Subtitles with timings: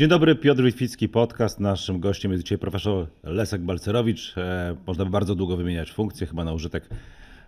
[0.00, 1.60] Dzień dobry, Piotr Witwicki, podcast.
[1.60, 4.34] Naszym gościem jest dzisiaj profesor Lesek Balcerowicz.
[4.38, 6.88] E, można by bardzo długo wymieniać funkcje, chyba na użytek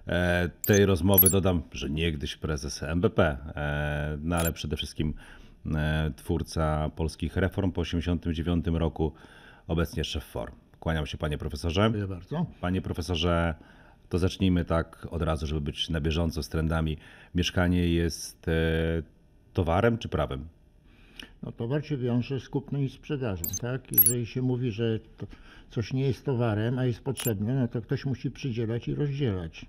[0.06, 3.22] e, tej rozmowy dodam, że niegdyś prezes MBP,
[3.56, 5.14] e, no ale przede wszystkim
[6.16, 9.12] twórca polskich reform po 1989 roku,
[9.66, 10.54] obecnie szef form.
[10.80, 11.82] Kłaniam się panie profesorze.
[11.82, 12.46] Dziękuję bardzo.
[12.60, 13.54] Panie profesorze,
[14.08, 16.96] to zacznijmy tak od razu, żeby być na bieżąco z trendami.
[17.34, 18.46] Mieszkanie jest
[19.52, 20.48] towarem czy prawem?
[21.42, 23.92] No towar się wiąże z kupnem i sprzedażą, tak?
[23.92, 25.00] Jeżeli się mówi, że
[25.70, 29.66] coś nie jest towarem, a jest potrzebne, no to ktoś musi przydzielać i rozdzielać.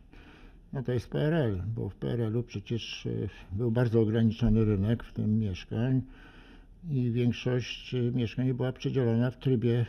[0.74, 3.10] No to jest PRL, bo w PRL-u przecież e,
[3.52, 6.02] był bardzo ograniczony rynek, w tym mieszkań
[6.92, 9.86] i większość e, mieszkań była przydzielona w trybie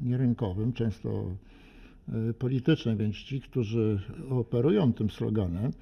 [0.00, 1.36] nierynkowym, często
[2.08, 4.00] e, politycznym, więc ci, którzy
[4.30, 5.72] operują tym sloganem,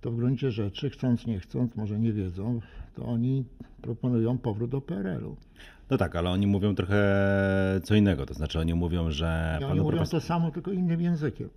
[0.00, 2.60] to w gruncie rzeczy, chcąc nie chcąc, może nie wiedzą,
[3.04, 3.44] oni
[3.82, 5.36] proponują powrót do PRL-u.
[5.90, 7.00] No tak, ale oni mówią trochę
[7.82, 8.26] co innego.
[8.26, 9.58] To znaczy oni mówią, że.
[9.60, 10.20] I oni mówią profesor...
[10.20, 11.48] to samo, tylko innym językiem.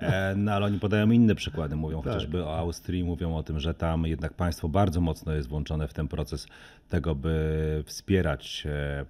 [0.00, 1.76] E, no ale oni podają inne przykłady.
[1.76, 2.12] Mówią tak.
[2.12, 5.94] chociażby o Austrii, mówią o tym, że tam jednak państwo bardzo mocno jest włączone w
[5.94, 6.46] ten proces
[6.88, 9.04] tego, by wspierać e,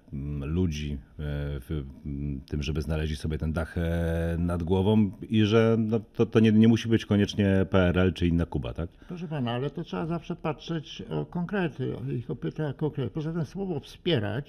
[0.45, 0.97] ludzi e,
[1.59, 1.83] w
[2.49, 3.75] tym, żeby znaleźli sobie ten dach
[4.37, 8.45] nad głową i że no, to, to nie, nie musi być koniecznie PRL czy inna
[8.45, 8.89] Kuba, tak?
[9.07, 13.11] Proszę pana, ale to trzeba zawsze patrzeć o konkrety, ich opyta konkrety.
[13.11, 14.44] Poza tym słowo wspierać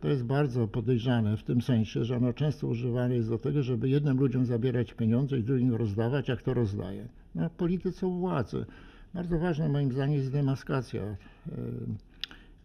[0.00, 3.88] to jest bardzo podejrzane w tym sensie, że ono często używane jest do tego, żeby
[3.88, 7.08] jednym ludziom zabierać pieniądze i drugim rozdawać, jak to rozdaje.
[7.34, 8.66] No, polityce władzy.
[9.14, 11.02] Bardzo ważna moim zdaniem jest demaskacja.
[11.02, 11.16] E,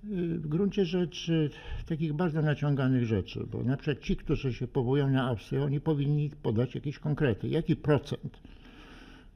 [0.04, 1.50] w gruncie rzeczy
[1.86, 6.30] takich bardzo naciąganych rzeczy, bo na przykład ci, którzy się powołują na Austrię, oni powinni
[6.44, 7.48] podać jakieś konkrety.
[7.48, 8.40] Jaki procent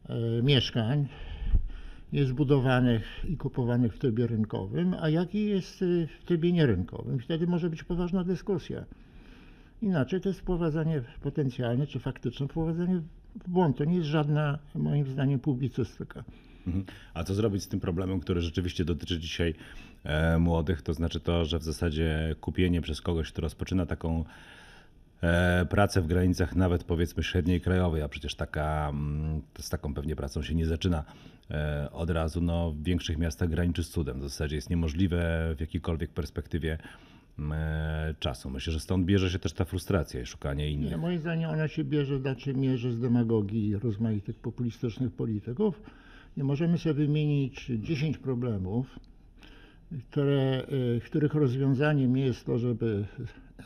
[0.09, 1.08] e, mieszkań
[2.14, 7.20] jest budowanych i kupowanych w trybie rynkowym, a jaki jest y, w trybie nierynkowym.
[7.20, 8.86] Wtedy może być poważna dyskusja.
[9.81, 13.02] Inaczej to jest wprowadzanie potencjalne czy faktyczne wprowadzanie
[13.45, 13.78] w błąd.
[13.78, 16.24] To nie jest żadna, moim zdaniem, publicystyka.
[16.68, 16.85] Mhm.
[17.13, 19.53] A co zrobić z tym problemem, który rzeczywiście dotyczy dzisiaj
[20.03, 20.81] e, młodych?
[20.81, 24.25] To znaczy to, że w zasadzie kupienie przez kogoś, kto rozpoczyna taką
[25.24, 30.16] E, pracę w granicach nawet powiedzmy średniej krajowej, a przecież taka, mm, z taką pewnie
[30.16, 31.03] pracą się nie zaczyna
[31.91, 32.41] od razu.
[32.41, 34.19] No, w większych miastach graniczy z cudem.
[34.19, 36.78] W zasadzie jest niemożliwe w jakiejkolwiek perspektywie
[37.39, 38.50] mm, e, czasu.
[38.50, 40.91] Myślę, że stąd bierze się też ta frustracja i szukanie innych.
[40.91, 45.81] Nie, moim zdaniem ona się bierze, znaczy mierzy z demagogii rozmaitych populistycznych polityków.
[46.38, 49.00] Nie możemy sobie wymienić 10 problemów,
[50.12, 50.67] które,
[51.06, 53.06] których rozwiązaniem nie jest to, żeby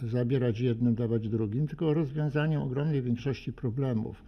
[0.04, 4.24] zabierać jednym, dawać drugim, tylko rozwiązaniem ogromnej większości problemów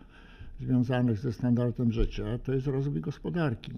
[0.61, 3.71] związanych ze standardem życia to jest rozwój gospodarki,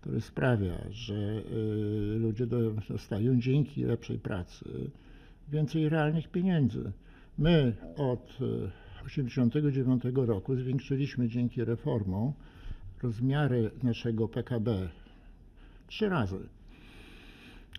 [0.00, 2.46] który sprawia, że y, ludzie
[2.88, 4.90] dostają dzięki lepszej pracy
[5.48, 6.92] więcej realnych pieniędzy.
[7.38, 8.38] My od
[9.04, 12.32] 1989 y, roku zwiększyliśmy dzięki reformom
[13.02, 14.88] rozmiary naszego PKB
[15.86, 16.38] trzy razy.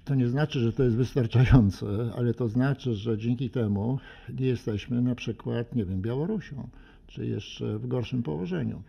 [0.06, 1.88] To nie znaczy, że to jest wystarczające,
[2.18, 4.00] ale to znaczy, że dzięki temu
[4.40, 6.70] nie jesteśmy na przykład, nie wiem, Białorusią,
[7.08, 8.82] czy jeszcze w gorszym położeniu.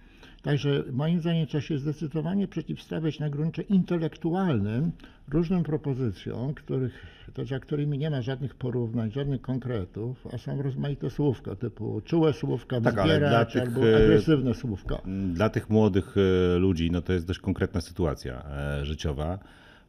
[0.42, 4.92] Także moim zdaniem trzeba się zdecydowanie przeciwstawiać na gruncie intelektualnym
[5.28, 11.10] różnym propozycjom, których, to za którymi nie ma żadnych porównań, żadnych konkretów, a są rozmaite
[11.10, 14.98] słówka typu czułe słówka, tak, wzbierać tych, albo e, agresywne słówka.
[15.34, 19.38] Dla tych młodych e, ludzi no to jest dość konkretna sytuacja e, życiowa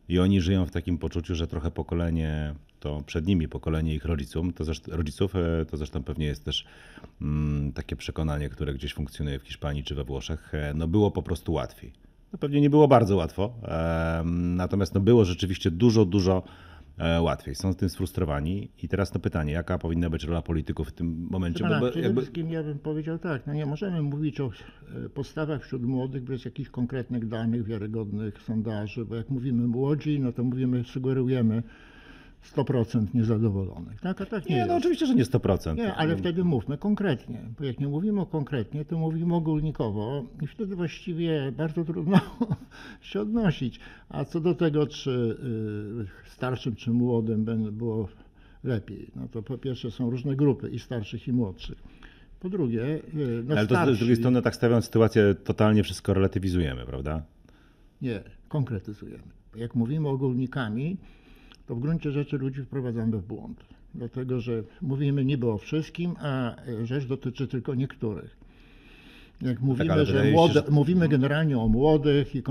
[0.10, 4.46] i oni żyją w takim poczuciu, że trochę pokolenie, to przed nimi pokolenie ich rodziców,
[4.56, 6.66] to zresztą, rodziców, e, to zresztą pewnie jest też
[7.22, 11.24] mm, takie przekonanie, które gdzieś funkcjonuje w Hiszpanii czy we Włoszech, e, no było po
[11.24, 11.94] prostu łatwiej.
[12.34, 13.54] No pewnie nie było bardzo łatwo,
[14.34, 16.44] natomiast no było rzeczywiście dużo, dużo
[17.00, 17.56] E, łatwiej.
[17.56, 18.70] Są z tym sfrustrowani.
[18.84, 21.64] I teraz to pytanie, jaka powinna być rola polityków w tym momencie?
[21.64, 22.22] Pana, Bo, przede jakby...
[22.22, 24.52] wszystkim ja bym powiedział tak, no nie możemy mówić o
[25.14, 30.44] postawach wśród młodych bez jakichś konkretnych danych, wiarygodnych sondaży, bo jak mówimy młodzi, no to
[30.44, 31.64] mówimy, sugerujemy,
[32.44, 34.02] 100% niezadowolonych.
[34.02, 35.76] Tak, a tak nie, nie no oczywiście, że nie 100%.
[35.76, 40.76] Nie, ale wtedy mówmy konkretnie, bo jak nie mówimy konkretnie, to mówimy ogólnikowo i wtedy
[40.76, 42.20] właściwie bardzo trudno
[43.02, 43.80] się odnosić.
[44.10, 45.38] A co do tego, czy
[46.26, 48.08] y, starszym czy młodym było
[48.64, 51.84] lepiej, no to po pierwsze są różne grupy i starszych i młodszych.
[52.40, 53.96] Po drugie, y, no Ale to starsi...
[53.96, 57.24] z drugiej strony tak stawiając sytuację, totalnie wszystko relatywizujemy, prawda?
[58.02, 59.24] Nie, konkretyzujemy.
[59.56, 60.98] Jak mówimy ogólnikami,
[61.70, 63.64] to w gruncie rzeczy ludzi wprowadzamy w błąd.
[63.96, 68.38] Dlatego, że mówimy niby o wszystkim, a rzecz dotyczy tylko niektórych.
[69.42, 70.72] Jak tak, mówimy, tak, że młode, się, że...
[70.72, 72.44] mówimy generalnie o młodych i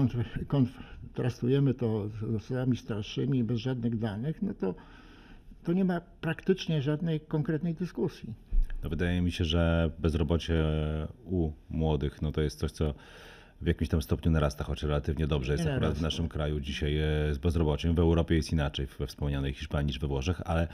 [0.47, 4.75] kontrastujemy to z osobami starszymi bez żadnych danych, no to
[5.65, 8.35] to nie ma praktycznie żadnej konkretnej dyskusji.
[8.83, 10.65] No wydaje mi się, że bezrobocie
[11.25, 12.95] u młodych no to jest coś, co
[13.61, 16.07] w jakimś tam stopniu narasta, choć relatywnie dobrze jest Nie akurat w narasta.
[16.07, 17.95] naszym kraju dzisiaj e, z bezrobociem.
[17.95, 20.69] W Europie jest inaczej, we wspomnianej Hiszpanii niż we Włoszech, ale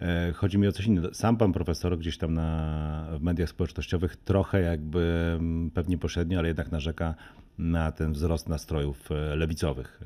[0.00, 1.14] e, chodzi mi o coś innego.
[1.14, 5.38] Sam pan profesor gdzieś tam na, w mediach społecznościowych trochę jakby
[5.74, 7.14] pewnie pośrednio, ale jednak narzeka
[7.58, 10.00] na ten wzrost nastrojów e, lewicowych.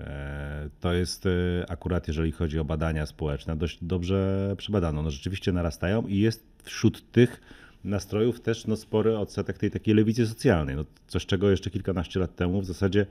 [0.81, 1.29] To jest
[1.69, 5.03] akurat, jeżeli chodzi o badania społeczne, dość dobrze przebadano.
[5.03, 7.41] No rzeczywiście narastają i jest wśród tych
[7.85, 10.77] nastrojów też no, spory odsetek tej takiej lewicy socjalnej.
[10.77, 13.07] No, coś, czego jeszcze kilkanaście lat temu w zasadzie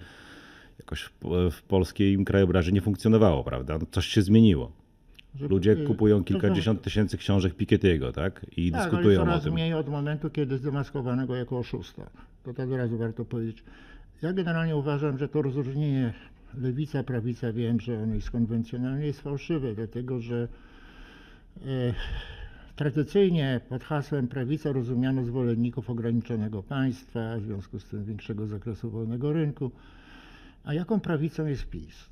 [0.79, 3.77] jakoś w, w polskim krajobrazie nie funkcjonowało, prawda?
[3.77, 4.71] No, coś się zmieniło.
[5.39, 8.45] Ludzie y, kupują to kilkadziesiąt tysięcy książek Piketty'ego, tak?
[8.57, 9.53] I tak, ale dyskutują o coraz tym.
[9.53, 12.09] mniej od momentu, kiedy zdemaskowano go jako oszusta.
[12.43, 13.63] To tak od razu warto powiedzieć.
[14.21, 16.13] Ja generalnie uważam, że to rozróżnienie
[16.57, 20.47] lewica, prawica, wiem, że ono jest konwencjonalnie jest fałszywe, dlatego że
[21.65, 21.93] e,
[22.75, 29.33] tradycyjnie pod hasłem prawica rozumiano zwolenników ograniczonego państwa, w związku z tym większego zakresu wolnego
[29.33, 29.71] rynku.
[30.63, 32.09] A jaką prawicą jest PiS?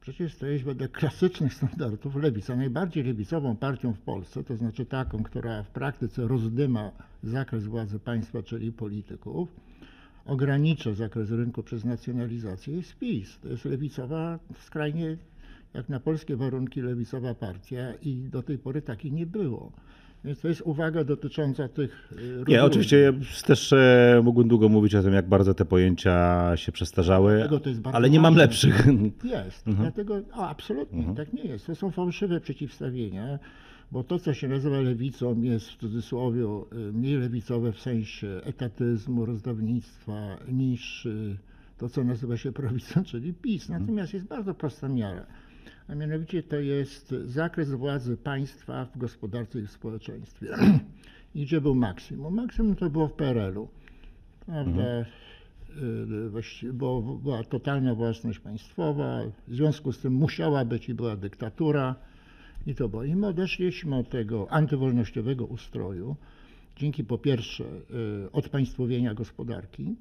[0.00, 2.56] Przecież to jest wedle klasycznych standardów lewica.
[2.56, 6.90] Najbardziej lewicową partią w Polsce, to znaczy taką, która w praktyce rozdyma
[7.22, 9.48] zakres władzy państwa, czyli polityków,
[10.26, 13.38] ogranicza zakres rynku przez nacjonalizację, jest PiS.
[13.42, 15.16] To jest lewicowa, skrajnie
[15.74, 19.72] jak na polskie warunki, lewicowa partia i do tej pory takiej nie było.
[20.24, 22.60] Więc to jest uwaga dotycząca tych y, Nie, rozróżnień.
[22.60, 23.12] oczywiście
[23.46, 27.48] też e, mógłbym długo mówić o tym, jak bardzo te pojęcia się przestarzały,
[27.92, 28.42] ale nie mam ważne.
[28.44, 28.86] lepszych.
[29.24, 29.76] Jest, Mhm.
[29.84, 31.66] dlatego, o, absolutnie, tak nie jest.
[31.66, 33.38] To są fałszywe przeciwstawienia,
[33.92, 39.26] bo to, co się nazywa lewicą, jest w cudzysłowie y, mniej lewicowe w sensie etatyzmu,
[39.26, 41.08] rozdawnictwa, niż
[41.78, 43.62] to, co nazywa się prawicą, czyli PiS.
[43.62, 43.80] Mhm.
[43.80, 45.26] Natomiast jest bardzo prosta miara.
[45.90, 50.46] A mianowicie to jest zakres władzy państwa w gospodarce i w społeczeństwie.
[51.34, 52.34] I gdzie był maksimum?
[52.34, 53.68] Maksimum to było w PRL-u.
[54.46, 54.82] Prawda?
[54.90, 61.16] Y, właści- bo była totalna własność państwowa, w związku z tym musiała być i była
[61.16, 61.94] dyktatura
[62.66, 63.04] i to było.
[63.04, 66.16] I my odeszliśmy od tego antywolnościowego ustroju,
[66.76, 69.96] dzięki po pierwsze y, odpaństwowienia gospodarki,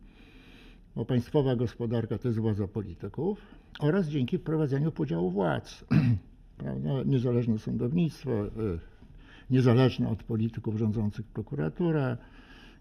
[0.99, 3.41] bo państwowa gospodarka to jest władza polityków,
[3.79, 5.85] oraz dzięki wprowadzeniu podziału władz.
[7.05, 8.49] Niezależne sądownictwo, y,
[9.49, 12.17] niezależna od polityków rządzących prokuratura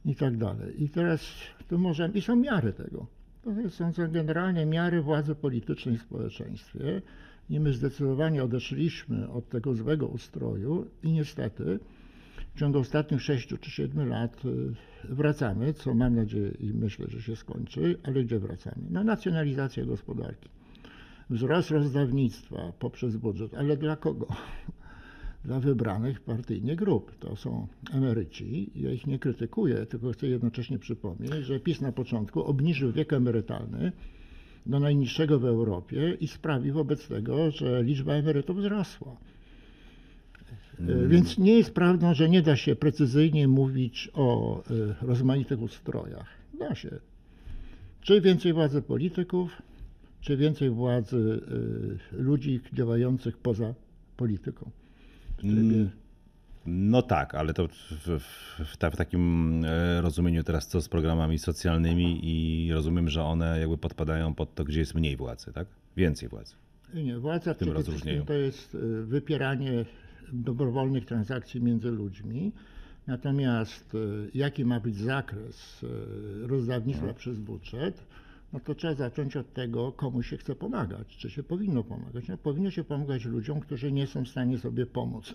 [0.04, 0.82] i tak dalej.
[0.84, 1.20] I teraz
[1.68, 3.06] tu możemy, i są miary tego.
[3.42, 7.02] To są generalnie miary władzy politycznej w społeczeństwie
[7.50, 11.78] i my zdecydowanie odeszliśmy od tego złego ustroju i niestety
[12.58, 17.22] w ciągu ostatnich 6 czy 7 lat y, wracamy, co mam nadzieję i myślę, że
[17.22, 18.90] się skończy, ale gdzie wracamy?
[18.90, 20.48] Na nacjonalizację gospodarki.
[21.30, 24.26] Wzrost rozdawnictwa poprzez budżet, ale dla kogo?
[25.44, 27.18] Dla wybranych partyjnie grup.
[27.18, 28.70] To są emeryci.
[28.74, 33.92] Ja ich nie krytykuję, tylko chcę jednocześnie przypomnieć, że PiS na początku obniżył wiek emerytalny
[34.66, 39.16] do najniższego w Europie i sprawi wobec tego, że liczba emerytów wzrosła.
[40.80, 46.26] E, Więc nie jest prawdą, że nie da się precyzyjnie mówić o e, rozmaitych ustrojach.
[46.58, 46.90] Da się.
[48.00, 49.62] Czy więcej władzy polityków,
[50.20, 51.40] czy więcej władzy
[52.12, 53.74] e, ludzi działających poza
[54.16, 54.70] polityką.
[55.38, 55.90] W trybie Mm,
[56.66, 58.20] No tak, ale to w, w,
[58.72, 59.62] w, ta, w takim
[60.00, 64.80] rozumieniu teraz co z programami socjalnymi i rozumiem, że one jakby podpadają pod to, gdzie
[64.80, 65.66] jest mniej władzy, tak?
[65.96, 66.54] Więcej władzy.
[66.94, 68.24] Nie, władza tym przede wszystkim rozróżnieniu.
[68.24, 69.84] to jest wypieranie
[70.32, 72.52] dobrowolnych transakcji między ludźmi.
[73.06, 77.18] Natomiast y, jaki ma być zakres y, rozdawnictwa Mhm.
[77.18, 78.06] przez budżet,
[78.52, 82.28] no to trzeba zacząć od tego, komu się chce pomagać, czy się powinno pomagać.
[82.28, 85.34] No, powinno się pomagać ludziom, którzy nie są w stanie sobie pomóc.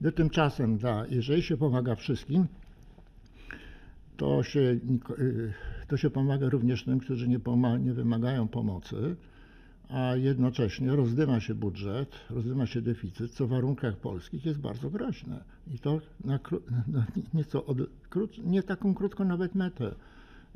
[0.00, 2.46] Gdy tymczasem, da, jeżeli się pomaga wszystkim,
[4.16, 4.60] to się,
[5.18, 5.52] y,
[5.88, 7.40] to się pomaga również tym, którzy nie,
[7.80, 9.16] nie wymagają pomocy,
[9.92, 15.44] a jednocześnie rozdyma się budżet, rozdyma się deficyt, co w warunkach polskich jest bardzo groźne.
[15.74, 16.38] I to na,
[16.86, 17.78] na nieco od,
[18.44, 19.94] nie taką krótką nawet metę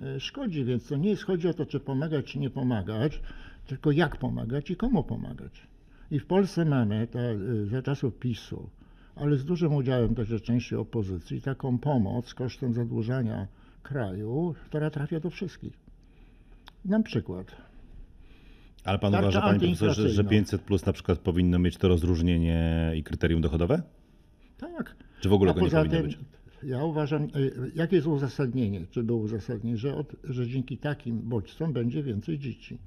[0.01, 3.21] e, szkodzi, więc to nie jest chodzi o to, czy pomagać, czy nie pomagać,
[3.67, 5.67] tylko jak pomagać i komu pomagać.
[6.11, 7.09] I w Polsce mamy
[7.41, 8.69] y, za czasów PiSu,
[9.17, 13.47] ale z dużym udziałem także części opozycji, taką pomoc kosztem zadłużania
[13.83, 15.73] kraju, która trafia do wszystkich.
[16.85, 17.47] Na przykład
[18.85, 20.31] Ale pan uważa, panie profesorze, że antyinflacyjna.
[20.31, 23.83] 500 plus na przykład powinno mieć to rozróżnienie i kryterium dochodowe?
[24.59, 24.97] Tak.
[25.21, 26.19] Czy w ogóle A go nie powinno tym, być?
[26.63, 27.29] ja uważam, e,
[27.75, 32.79] jakie jest uzasadnienie, czy było uzasadnienie, że, od, że dzięki takim bodźcom będzie więcej dzieci.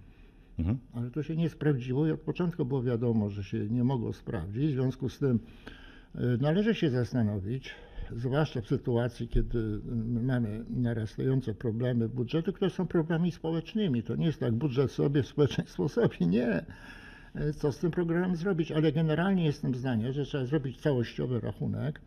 [0.59, 0.77] Mhm.
[0.93, 4.71] Ale to się nie sprawdziło i od początku było wiadomo, że się nie mogło sprawdzić.
[4.71, 5.39] W związku z tym
[6.15, 7.75] y, należy się zastanowić,
[8.15, 9.81] zwłaszcza w sytuacji, kiedy y,
[10.23, 14.03] mamy narastające problemy budżetu, które są problemami społecznymi.
[14.03, 16.17] To nie jest tak budżet sobie, społeczeństwo sobie.
[16.21, 16.65] Nie.
[17.35, 18.71] Y, Co z tym programem zrobić?
[18.71, 22.01] Ale generalnie jestem zdania, że trzeba zrobić całościowy rachunek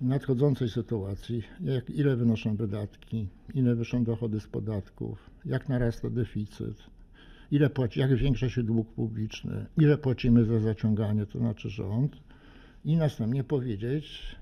[0.00, 6.76] nadchodzącej sytuacji, jak, ile wynoszą wydatki, ile wynoszą dochody z podatków, jak narasta deficyt,
[7.50, 12.16] ile płaci, jak zwiększa się dług publiczny, ile płacimy za zaciąganie, to znaczy rząd,
[12.84, 14.36] i następnie powiedzieć,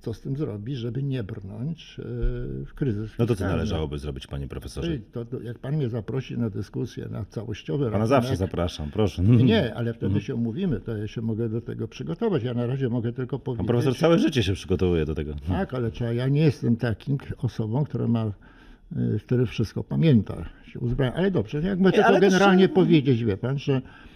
[0.00, 2.02] co z tym zrobić, żeby nie brnąć e,
[2.64, 4.98] w kryzys No to co należałoby zrobić, panie profesorze?
[5.12, 9.22] To, to, jak pan mnie zaprosi na dyskusję, na całościowy Pana rachunek, zawsze zapraszam, proszę.
[9.22, 12.42] nie, ale wtedy się umówimy, to ja się mogę do tego przygotować.
[12.42, 13.66] Ja na razie mogę tylko Pan powiedzieć.
[13.66, 15.34] profesor całe życie się przygotowuje do tego.
[15.48, 18.32] Tak, ale trzeba, ja nie jestem takim osobą, która ma,
[18.92, 20.80] y, który wszystko pamięta, się.
[21.14, 24.09] Ale dobrze, jakby Nie, tylko generalnie powiedzieć, wie pan, że e,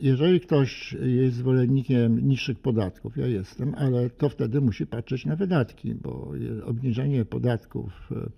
[0.00, 5.94] jeżeli ktoś jest zwolennikiem niższych podatków, ja jestem, ale to wtedy musi patrzeć na wydatki,
[5.94, 6.32] bo
[6.64, 8.30] obniżenie podatków e,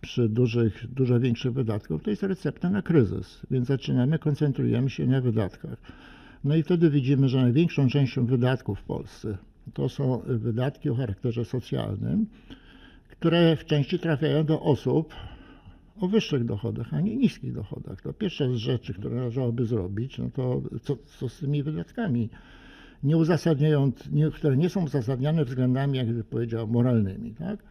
[0.00, 5.20] przy dużych, dużo większych wydatków to jest recepta na kryzys, więc zaczynamy, koncentrujemy się na
[5.20, 5.76] wydatkach.
[6.44, 9.38] No i wtedy widzimy, że największą częścią wydatków w Polsce
[9.74, 12.26] to są wydatki o charakterze socjalnym,
[13.10, 15.14] które w części trafiają do osób
[16.00, 18.02] o wyższych dochodach, a nie niskich dochodach.
[18.02, 22.28] To pierwsza z rzeczy, które należałoby zrobić, no to co, co z tymi wydatkami,
[23.02, 27.34] nie uzasadniając, nie, które nie są uzasadniane względami, jakby powiedział, moralnymi.
[27.34, 27.62] Tak?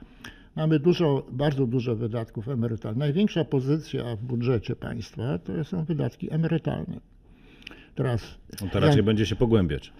[0.55, 2.99] Mamy dużo, bardzo dużo wydatków emerytalnych.
[2.99, 6.99] Największa pozycja w budżecie państwa to są wydatki emerytalne.
[7.95, 9.93] Teraz No to raczej jak- będzie się pogłębiać.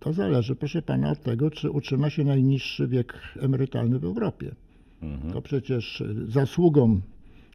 [0.00, 4.54] to zależy, proszę pana, od tego, czy utrzyma się najniższy wiek emerytalny w Europie.
[5.02, 5.32] Mhm.
[5.32, 7.00] To przecież zasługą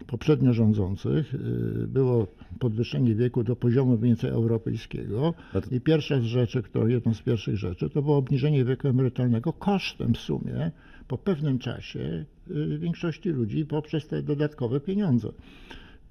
[0.08, 2.28] poprzednio rządzących y, było
[2.60, 5.34] podwyższenie wieku do poziomu mniej więcej europejskiego.
[5.54, 9.54] To- I pierwsza z rzeczy, którą, jedną z pierwszych rzeczy, to było obniżenie wieku emerytalnego
[9.54, 10.72] kosztem w sumie
[11.08, 15.32] po pewnym czasie y, większości ludzi poprzez te dodatkowe pieniądze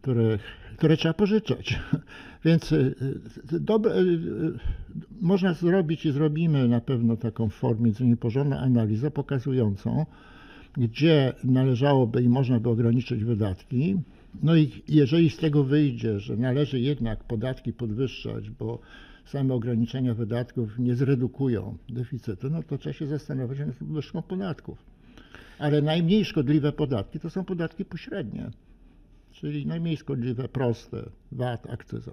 [0.03, 0.39] które,
[0.77, 1.79] które trzeba pożyczać.
[2.45, 2.95] Więc y,
[3.61, 3.93] dobre,
[5.21, 7.49] można zrobić i zrobimy na pewno taką
[8.01, 10.07] innymi porządną analizę pokazującą,
[10.77, 13.97] gdzie należałoby i można by ograniczyć wydatki.
[14.43, 18.79] No i jeżeli z tego wyjdzie, że należy jednak podatki podwyższać, bo
[19.25, 24.79] same ograniczenia wydatków nie zredukują deficytu, no to trzeba się zastanowić nad podwyżką podatków.
[25.59, 28.51] Ale najmniej szkodliwe podatki to są podatki pośrednie
[29.41, 32.13] czyli najmniej szkodliwe, proste, VAT, akcyza.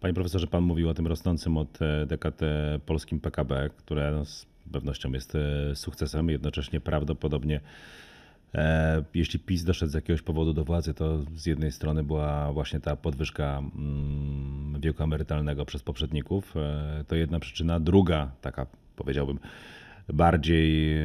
[0.00, 4.46] Panie profesorze, pan mówił o tym rosnącym od e, dekad e, polskim PKB, które z
[4.72, 7.60] pewnością jest e, sukcesem, jednocześnie prawdopodobnie
[8.54, 12.80] e, jeśli PiS doszedł z jakiegoś powodu do władzy, to z jednej strony była właśnie
[12.80, 16.56] ta podwyżka mm, wieku emerytalnego przez poprzedników.
[16.56, 17.80] E, To jedna przyczyna.
[17.80, 18.66] Druga, taka
[18.96, 19.38] powiedziałbym,
[20.08, 20.96] bardziej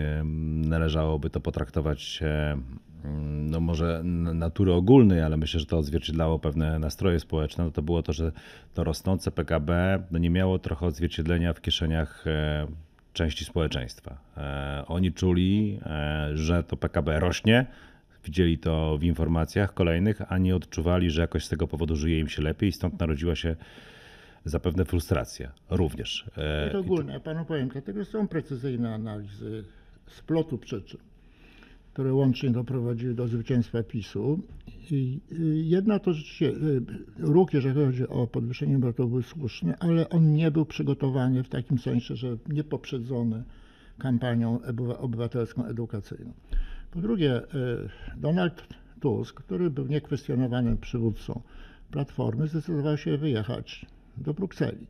[0.63, 2.79] należałoby to potraktować mm,
[3.49, 4.01] no może
[4.33, 8.31] natury ogólnej, ale myślę, że to odzwierciedlało pewne nastroje społeczne, no to było to, że
[8.73, 12.25] to rosnące PKB no nie miało trochę odzwierciedlenia w kieszeniach
[13.13, 14.17] części społeczeństwa.
[14.37, 17.65] E, Oni czuli, e, że to PKB rośnie,
[18.25, 22.27] widzieli to w informacjach kolejnych, a nie odczuwali, że jakoś z tego powodu żyje im
[22.29, 23.55] się lepiej stąd narodziła się
[24.45, 26.25] zapewne frustracja również.
[26.37, 29.63] E, to ogólne, ja panu powiem, dlatego są precyzyjne analizy
[30.07, 30.99] splotu przyczyn,
[31.99, 34.39] które łącznie doprowadziły do zwycięstwa PiSu.
[34.91, 36.81] I y, jedna to rzeczywiście, y,
[37.17, 41.77] ruch, jeżeli chodzi o podwyższenie emerytur, był słuszny, ale on nie był przygotowany w takim
[41.79, 43.43] sensie, że nie poprzedzony
[43.97, 44.59] kampanią
[44.97, 46.33] obywatelską, edukacyjną.
[46.91, 47.45] Po drugie, y,
[48.17, 48.63] Donald
[48.99, 51.41] Tusk, który był niekwestionowanym przywódcą
[51.91, 53.85] Platformy, zdecydował się wyjechać
[54.17, 54.87] do Brukseli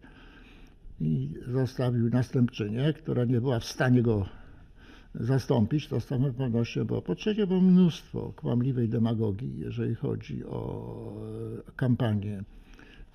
[1.01, 4.38] i zostawił następczynię, która nie była w stanie go
[5.15, 7.01] zastąpić, to z całą pewnością było.
[7.01, 11.13] Po trzecie, było mnóstwo kłamliwej demagogii, jeżeli chodzi o
[11.67, 12.43] e, kampanię,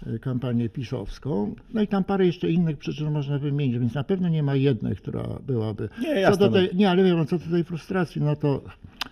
[0.06, 1.54] e, kampanię pisowską.
[1.74, 4.96] No i tam parę jeszcze innych przyczyn można wymienić, więc na pewno nie ma jednej,
[4.96, 5.88] która byłaby.
[6.00, 8.62] Nie, co jasne, do tej, nie, ale wiem, co do tej frustracji, no to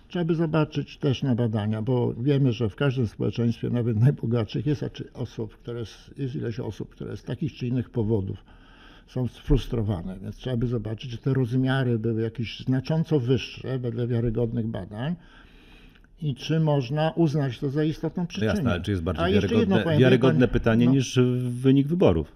[0.07, 4.85] trzeba by zobaczyć też na badania, bo wiemy, że w każdym społeczeństwie, nawet najbogatszych, jest
[5.13, 8.37] osób, które, s- jest ileś osób, które z takich czy innych powodów
[9.07, 14.67] są sfrustrowane, więc trzeba by zobaczyć, czy te rozmiary były jakieś znacząco wyższe wedle wiarygodnych
[14.67, 15.15] badań
[16.21, 18.51] i czy można uznać to za istotną No przyczynę.
[18.53, 21.19] jasne, ale czy jest bardziej A jeszcze jedno wiarygodne, wiarygodne pan, pytanie no, niż
[21.49, 22.31] wynik wyborów?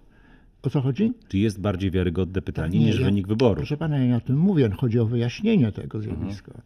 [0.64, 1.14] O co chodzi?
[1.28, 3.58] Czy jest bardziej wiarygodne pytanie Nie, niż ja- wynik wyborów?
[3.58, 6.62] Proszę pana, ja o tym mówię, chodzi o wyjaśnienie tego zjawiska.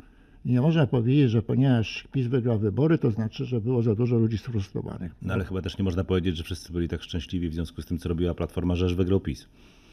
[0.45, 4.15] I nie można powiedzieć, że ponieważ PiS wygrał wybory, to znaczy, że było za dużo
[4.17, 5.15] ludzi sfrustrowanych.
[5.21, 7.85] No ale chyba też nie można powiedzieć, że wszyscy byli tak szczęśliwi w związku z
[7.85, 9.47] tym, co robiła Platforma, że aż wygrał PiS.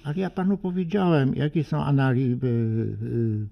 [0.04, 2.36] Ale ja panu powiedziałem, jakie są analizy,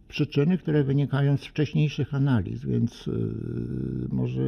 [0.09, 3.12] przyczyny, które wynikają z wcześniejszych analiz, więc y,
[4.09, 4.41] może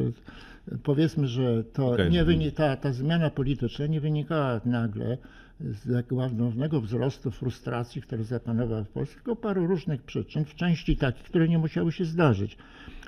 [0.83, 2.11] powiedzmy, że to Okej.
[2.11, 5.17] nie wyni- ta, ta zmiana polityczna nie wynikała nagle
[5.59, 11.23] z gwałtownego wzrostu frustracji, który zapanował w Polsce, tylko paru różnych przyczyn, w części takich,
[11.23, 12.57] które nie musiały się zdarzyć.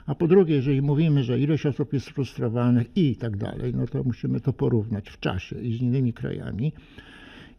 [0.06, 4.04] A po drugie, jeżeli mówimy, że ilość osób jest frustrowanych i tak dalej, no to
[4.04, 6.74] musimy to porównać w czasie i z innymi krajami.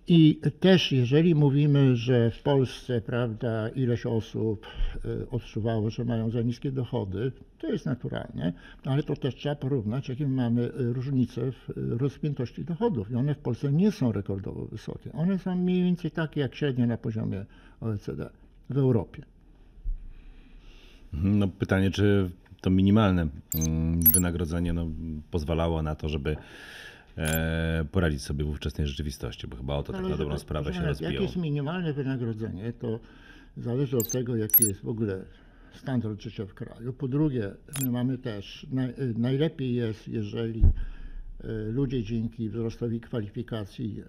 [0.08, 4.66] I też jeżeli mówimy, że w Polsce, prawda, ileś osób
[5.04, 8.52] y, odczuwało, że mają za niskie dochody, to jest naturalne,
[8.84, 13.10] ale to też trzeba porównać, jakie mamy y, różnice w y, rozpiętości dochodów.
[13.10, 15.12] I one w Polsce nie są rekordowo wysokie.
[15.12, 17.44] One są mniej więcej takie jak średnio na poziomie
[17.80, 18.30] OECD
[18.70, 19.22] w Europie.
[21.14, 22.30] Mhm, No pytanie, czy
[22.60, 24.86] to minimalne mm, wynagrodzenie no,
[25.30, 26.36] pozwalało na to, żeby
[27.92, 30.92] poradzić sobie w ówczesnej rzeczywistości, bo chyba o to tak na dobrą sprawę się pana,
[31.00, 33.00] Jak jest minimalne wynagrodzenie, to
[33.56, 35.24] zależy od tego, jaki jest w ogóle
[35.74, 36.92] standard życia w kraju.
[36.92, 37.50] Po drugie,
[37.84, 44.02] my mamy też, naj, najlepiej jest, jeżeli y, ludzie dzięki wzrostowi kwalifikacji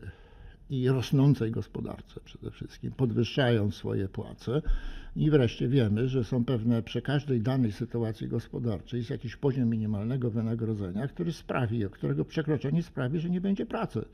[0.74, 4.62] i rosnącej gospodarce przede wszystkim podwyższają swoje płace.
[5.15, 10.32] I wreszcie wiemy, że są pewne, przy każdej danej sytuacji gospodarczej jest jakiś poziom minimalnego
[10.32, 14.06] wynagrodzenia, który sprawi, którego przekroczenie sprawi, że nie będzie pracy.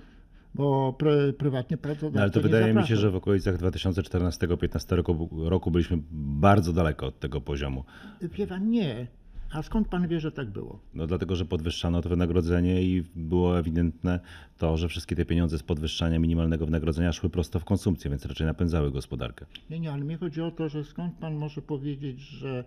[0.55, 5.29] Bo pr, prywatnie pracodawca No, ale to wydaje mi się, że w okolicach 2014-2015 roku,
[5.31, 7.83] roku byliśmy bardzo daleko od tego poziomu.
[8.21, 9.07] Wie pan, nie.
[9.53, 10.79] A skąd pan wie, że tak było?
[10.93, 14.19] No dlatego, że podwyższano to wynagrodzenie i było ewidentne
[14.57, 18.47] to, że wszystkie te pieniądze z podwyższania minimalnego wynagrodzenia szły prosto w konsumpcję, więc raczej
[18.47, 19.45] napędzały gospodarkę.
[19.69, 22.63] Nie, nie, ale mi chodzi o to, że skąd pan może powiedzieć, że.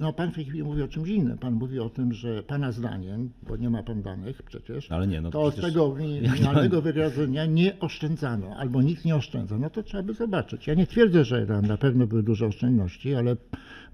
[0.00, 1.38] No, pan w tej chwili mówi o czymś innym.
[1.38, 5.20] Pan mówi o tym, że pana zdaniem, bo nie ma pan danych przecież, Ale nie,
[5.20, 9.58] no to z przecież- tego minimalnego wynagrodzenia nie oszczędzano, albo nikt nie oszczędza.
[9.58, 10.66] No to trzeba by zobaczyć.
[10.66, 13.36] Ja nie twierdzę, że tam na pewno były duże oszczędności, ale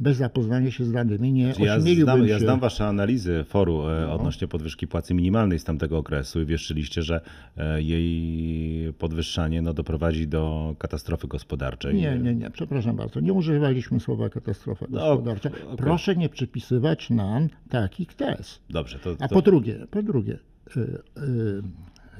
[0.00, 2.30] bez zapoznania się z danymi nie Znaczy, Ja znam, się.
[2.30, 4.14] ja znam wasze analizy foru e, No.
[4.14, 7.20] odnośnie podwyżki płacy minimalnej z tamtego okresu i wieszczyliście, że
[7.56, 11.94] e, jej podwyższanie no, doprowadzi do katastrofy gospodarczej.
[11.94, 13.20] Nie, nie, nie, przepraszam bardzo.
[13.20, 15.48] Nie używaliśmy słowa katastrofa No, gospodarcza.
[15.48, 15.76] okej.
[15.76, 18.60] Proszę nie przypisywać nam takich tez.
[18.70, 20.38] Dobrze, to, A to po drugie, po drugie,
[20.76, 21.62] y, y,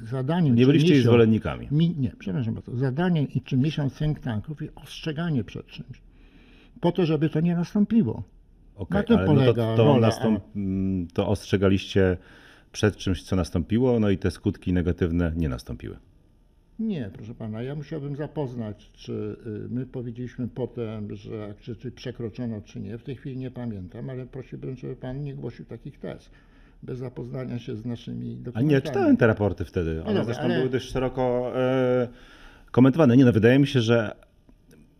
[0.03, 1.67] zadaniem nie byliście jej zwolennikami.
[1.71, 2.75] Mi, nie, przepraszam bardzo.
[2.77, 6.01] Zadaniem i czy misją think tanków jest ostrzeganie przed czymś.
[6.85, 8.23] Po to, żeby to nie nastąpiło.
[8.75, 12.17] Okej, na tym ale no polega to, to, rola, nastąp, mm, to ostrzegaliście
[12.71, 15.97] przed czymś, co nastąpiło, no i te skutki negatywne nie nastąpiły.
[16.79, 22.79] Nie, proszę pana, ja musiałbym zapoznać, czy y, my powiedzieliśmy potem, że czy przekroczono, czy
[22.79, 22.97] nie.
[22.97, 26.29] W tej chwili nie pamiętam, ale prosiłbym, żeby pan nie głosił takich tez.
[26.83, 28.73] Bez zapoznania się z naszymi dokumentami.
[28.73, 29.91] nie, czytałem te raporty wtedy.
[29.91, 32.07] One dobra, zresztą ale- były dość szeroko e,
[32.71, 33.17] komentowane.
[33.17, 34.24] Nie no, wydaje mi się, że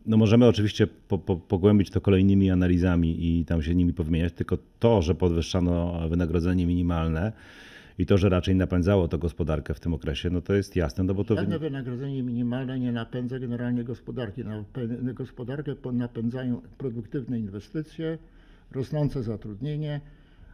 [0.05, 4.57] no możemy oczywiście po, po, pogłębić to kolejnymi analizami i tam się nimi powymieniać, tylko
[4.79, 7.31] to, że podwyższano wynagrodzenie minimalne
[7.99, 11.13] i to, że raczej napędzało to gospodarkę w tym okresie, no to jest jasne, no
[11.13, 11.35] bo to...
[11.35, 14.43] Żadne wynagrodzenie minimalne nie napędza generalnie gospodarki.
[14.43, 18.17] Napę- Gospodarkę po- napędzają produktywne inwestycje,
[18.71, 20.01] rosnące zatrudnienie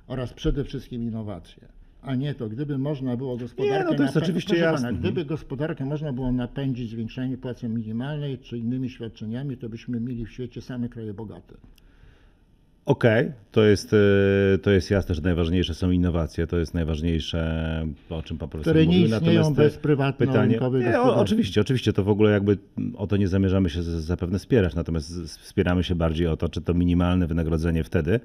[0.08, 1.81] oraz przede wszystkim innowacje.
[2.02, 4.88] A nie to, gdyby można było gospodarkę Nie, no to jest napę- oczywiście jasne.
[4.88, 10.26] Pana, gdyby gospodarkę można było napędzić zwiększaniem płacy minimalnej czy innymi świadczeniami, to byśmy mieli
[10.26, 11.56] w świecie same kraje bogate.
[12.86, 18.24] Okej, to, jest, e, to jest jasne, że najważniejsze są innowacje, to jest najważniejsze, o
[18.24, 19.16] czym pan profesor Które nie mówił.
[19.16, 22.58] istnieją Natomiast bez e, prywatno-rynkowej nie, o, oczywiście, oczywiście, to w ogóle jakby
[22.98, 26.74] o to nie zamierzamy się zapewne spierać, natomiast wspieramy się bardziej o to, czy to
[26.74, 28.20] minimalne wynagrodzenie wtedy,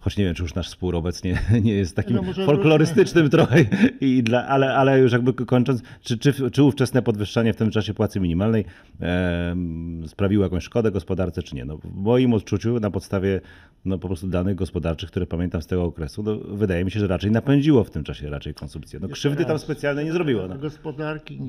[0.00, 3.64] choć nie wiem, czy już nasz spór obecnie nie jest takim No folklorystycznym trochę,
[4.00, 7.94] i dla, ale, ale już jakby kończąc, czy, czy, czy ówczesne podwyższanie w tym czasie
[7.94, 8.64] płacy minimalnej
[9.00, 11.64] em, sprawiło jakąś szkodę gospodarce, czy nie?
[11.64, 13.40] No, w moim odczuciu, na podstawie
[13.84, 17.06] no, po prostu danych gospodarczych, które pamiętam z tego okresu, no, wydaje mi się, że
[17.06, 19.00] raczej napędziło w tym czasie raczej konsumpcję.
[19.00, 19.62] No, krzywdy tam raz.
[19.62, 20.48] specjalnej nie zrobiło.
[20.48, 20.58] No.
[20.58, 21.40] Gospodarki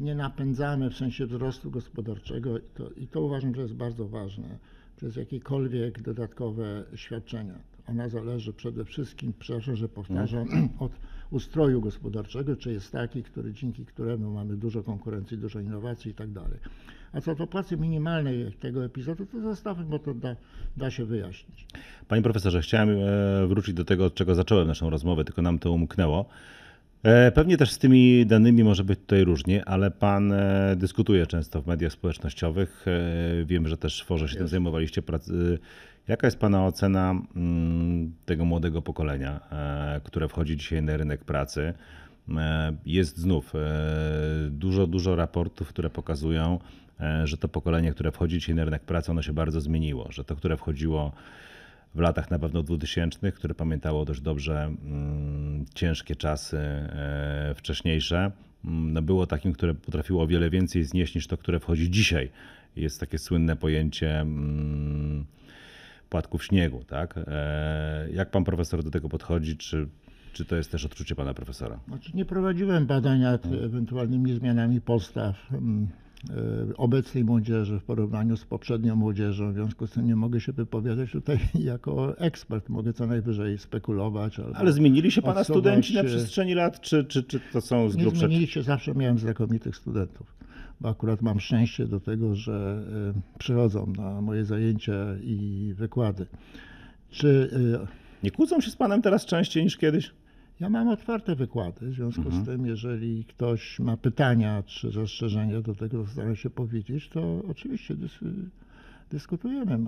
[0.00, 4.58] nie napędzamy w sensie wzrostu gospodarczego i to, i to uważam, że jest bardzo ważne
[5.04, 7.54] przez jakiekolwiek dodatkowe świadczenia.
[7.88, 10.92] Ona zależy przede wszystkim, przepraszam, że powtarzam, od
[11.30, 16.32] ustroju gospodarczego, czy jest taki, który, dzięki któremu mamy dużo konkurencji, dużo innowacji i tak
[16.32, 16.58] dalej.
[17.12, 20.36] A co do płacy minimalnej tego epizodu, to zostawmy, bo to da,
[20.76, 21.66] da się wyjaśnić.
[22.08, 25.72] Panie profesorze, chciałem e, wrócić do tego, od czego zacząłem naszą rozmowę, tylko nam to
[25.72, 26.28] umknęło.
[27.04, 31.62] E, Pewnie też z tymi danymi może być tutaj różnie, ale pan e, dyskutuje często
[31.62, 32.84] w mediach społecznościowych.
[32.88, 35.02] E, Wiem, że też w Forze się tym zajmowaliście.
[36.08, 39.40] Jaka jest pana ocena mm, tego młodego pokolenia,
[40.04, 41.74] które wchodzi dzisiaj na rynek pracy?
[42.86, 43.52] Jest znów
[44.50, 46.58] dużo, dużo raportów, które pokazują,
[47.24, 50.36] że to pokolenie, które wchodzi dzisiaj na rynek pracy, ono się bardzo zmieniło, że to,
[50.36, 51.12] które wchodziło
[51.94, 58.30] w latach na pewno 2000, które pamiętało dość dobrze mm, ciężkie czasy e, wcześniejsze,
[58.64, 62.30] mm, no było takim, które potrafiło o wiele więcej znieść niż to, które wchodzi dzisiaj.
[62.76, 65.24] Jest takie słynne pojęcie mm,
[66.10, 67.14] płatków śniegu, tak?
[67.18, 69.56] E, Jak pan profesor do tego podchodzi?
[69.56, 69.88] Czy,
[70.32, 71.80] czy to jest też odczucie pana profesora?
[71.88, 75.50] Znaczy nie prowadziłem badań nad ewentualnymi zmianami postaw
[76.76, 79.50] obecnej młodzieży w porównaniu z poprzednią młodzieżą.
[79.50, 82.68] W związku z tym nie mogę się wypowiadać tutaj jako ekspert.
[82.68, 84.40] Mogę co najwyżej spekulować.
[84.54, 87.96] Ale zmienili się pana odsuwać studenci na przestrzeni lat, czy, czy, czy to są z
[87.96, 88.18] Nie grubsza?
[88.20, 90.34] zmienili się, zawsze miałem znakomitych studentów.
[90.80, 92.84] Bo akurat mam szczęście do tego, że
[93.16, 96.26] e, przychodzą na moje zajęcia i wykłady.
[97.10, 97.50] Czy
[97.82, 97.86] e,
[98.22, 100.12] Nie kłócą się z panem teraz częściej niż kiedyś?
[100.60, 102.42] Ja mam otwarte wykłady, w związku Mhm.
[102.42, 107.42] z tym, jeżeli ktoś ma pytania czy zastrzeżenia do tego, co staram się powiedzieć, to
[107.48, 108.18] oczywiście dys,
[109.10, 109.78] dyskutujemy.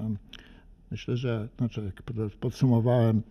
[0.91, 3.23] Myślę, że znaczy, jak pod- podsumowałem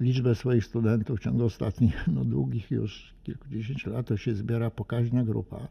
[0.00, 5.24] liczbę swoich studentów w ciągu ostatnich no, długich już kilkudziesięciu lat, to się zbiera pokaźna
[5.24, 5.68] grupa,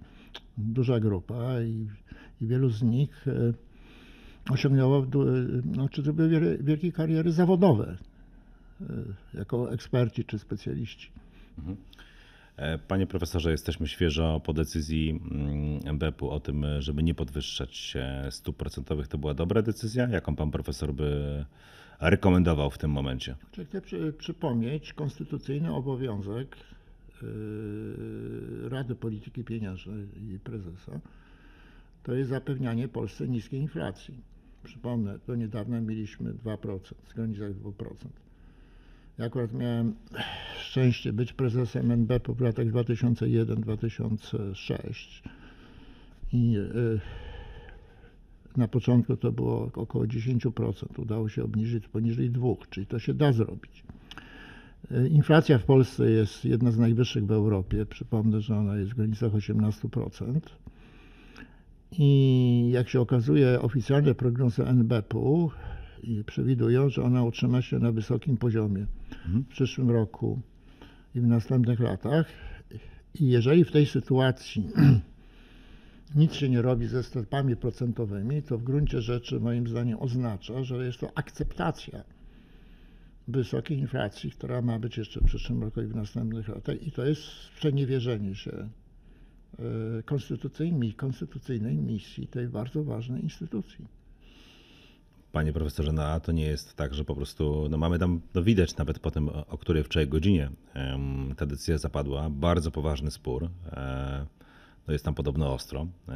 [0.57, 1.87] duża grupa i,
[2.41, 3.53] i wielu z nich e,
[4.49, 5.25] osiągnęło, du-
[5.73, 7.97] znaczy zrobiło wielkie kariery zawodowe e,
[9.33, 11.11] jako eksperci czy specjaliści.
[12.57, 18.31] E, Panie profesorze, jesteśmy świeżo po decyzji mm, MBP-u o tym, żeby nie podwyższać e,
[18.31, 19.07] stóp procentowych.
[19.07, 20.07] To była dobra decyzja?
[20.09, 21.45] Jaką pan profesor by
[21.99, 23.35] rekomendował w tym momencie?
[23.67, 26.57] Chcę przy, przypomnieć konstytucyjny obowiązek
[27.21, 30.99] yy, Rady Polityki Pieniężnej i prezesa,
[32.03, 34.21] to jest zapewnianie Polsce niskiej inflacji.
[34.63, 37.93] Przypomnę, do niedawna mieliśmy 2%, w granicach 2%.
[39.19, 39.95] Ja akurat miałem
[40.59, 45.21] szczęście być prezesem NBP w latach 2001-2006
[46.33, 46.99] i yy,
[48.57, 51.01] na początku to było około 10%.
[51.01, 53.83] Udało się obniżyć poniżej 2%, czyli to się da zrobić.
[54.91, 57.85] E, Inflacja w Polsce jest jedna z najwyższych w Europie.
[57.85, 60.39] Przypomnę, że ona jest w granicach 18%.
[61.91, 65.51] I jak się okazuje, oficjalne prognozy NBP-u
[66.03, 68.85] i przewidują, że ona utrzyma się na wysokim poziomie
[69.25, 70.41] w przyszłym roku
[71.15, 72.25] i w następnych latach.
[73.19, 74.69] I jeżeli w tej sytuacji
[76.15, 80.85] nic się nie robi ze stopami procentowymi, to w gruncie rzeczy moim zdaniem oznacza, że
[80.85, 82.03] jest to akceptacja
[83.27, 86.83] wysokiej inflacji, która ma być jeszcze w przyszłym roku i w następnych latach.
[86.87, 93.96] I to jest sprzeniewierzenie się e, konstytucyjnej, konstytucyjnej misji tej bardzo ważnej instytucji.
[95.37, 98.43] Panie profesorze, no a to nie jest tak, że po prostu, no mamy tam, no
[98.43, 100.49] widać nawet po tym, o której wczoraj godzinie
[101.37, 103.49] ta decyzja zapadła, bardzo poważny spór.
[103.71, 104.25] E,
[104.87, 106.11] No jest tam podobno ostro e,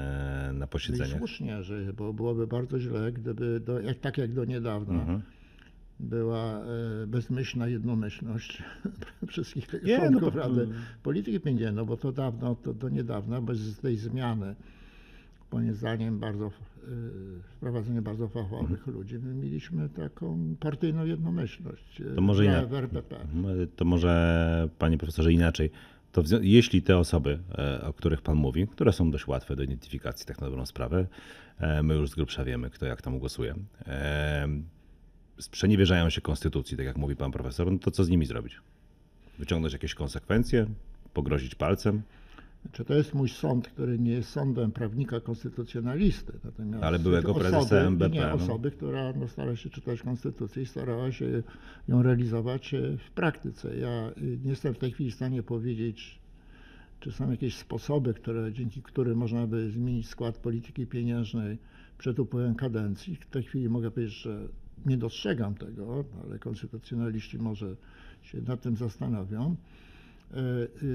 [0.53, 1.17] na No I posiedzeniach.
[1.17, 5.21] słusznie, że, bo byłoby bardzo źle, gdyby do, jak, tak jak do niedawna Mhm.
[5.99, 8.63] była e, bezmyślna jednomyślność
[9.27, 10.67] wszystkich Nie, no członków to- Rady
[11.03, 14.55] Polityki Pieniężnej, no bo to dawno, to do niedawna, bez tej zmiany,
[15.51, 16.51] moim zdaniem bardzo,
[16.84, 18.98] e, wprowadzenie bardzo fachowych Mhm.
[18.98, 23.15] ludzi, my mieliśmy taką partyjną jednomyślność e, To może ja- w RPP.
[23.76, 25.72] To może, panie profesorze, inaczej.
[26.12, 30.26] To jeśli te osoby, e, o których pan mówi, które są dość łatwe do identyfikacji,
[30.26, 31.08] tak na dobrą sprawę,
[31.60, 33.56] e, my już z grubsza wiemy, kto jak tam głosuje,
[33.88, 34.48] e,
[35.39, 38.60] sprzeniewierzają się konstytucji, tak jak mówi pan profesor, no to co z nimi zrobić?
[39.39, 40.65] Wyciągnąć jakieś konsekwencje?
[41.13, 42.02] Pogrozić palcem?
[42.71, 47.76] Czy to jest mój sąd, który nie jest sądem prawnika konstytucjonalisty, natomiast Ale byłego prezesa
[47.76, 48.34] MBP, Nie, no.
[48.34, 51.43] osoby, która no, stara się czytać konstytucję i starała się
[51.88, 53.78] ją realizować e, w praktyce.
[53.78, 56.19] Ja y, nie jestem w tej chwili w stanie powiedzieć,
[57.00, 61.58] czy są jakieś sposoby, które, dzięki którym można by zmienić skład polityki pieniężnej
[61.97, 63.15] przed upływem kadencji.
[63.15, 64.47] W tej chwili mogę powiedzieć, że
[64.86, 67.76] nie dostrzegam tego, ale konstytucjonaliści może
[68.21, 69.56] się nad tym zastanowią.
[70.34, 70.88] E, y,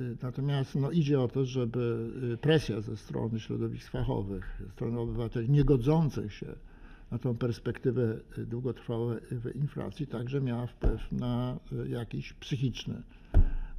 [0.00, 4.98] y, Natomiast no, idzie o to, żeby y, presja ze strony środowisk fachowych, ze strony
[4.98, 6.46] obywateli niegodzących się
[7.10, 13.02] na tą perspektywę y, długotrwałej y, inflacji także miała wpływ na y, jakiś psychiczny,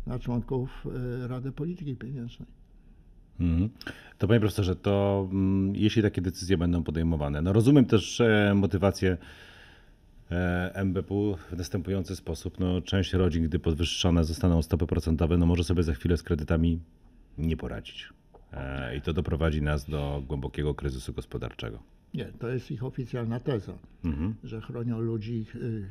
[0.08, 0.86] na członków
[1.24, 2.48] y, Rady Polityki Pieniężnej.
[3.40, 3.70] Mhm.
[4.18, 9.18] To panie profesorze, to mm, jeśli takie decyzje będą podejmowane, no rozumiem też e, motywację
[10.74, 11.16] MBP
[11.52, 12.60] w następujący sposób.
[12.60, 16.80] No, część rodzin, gdy podwyższone zostaną stopy procentowe, no może sobie za chwilę z kredytami
[17.38, 18.10] nie poradzić.
[18.54, 21.80] E, I to doprowadzi nas do głębokiego kryzysu gospodarczego.
[22.14, 23.74] Nie, to jest ich oficjalna teza,
[24.06, 24.36] Mhm.
[24.44, 25.84] że chronią ludzi y, y,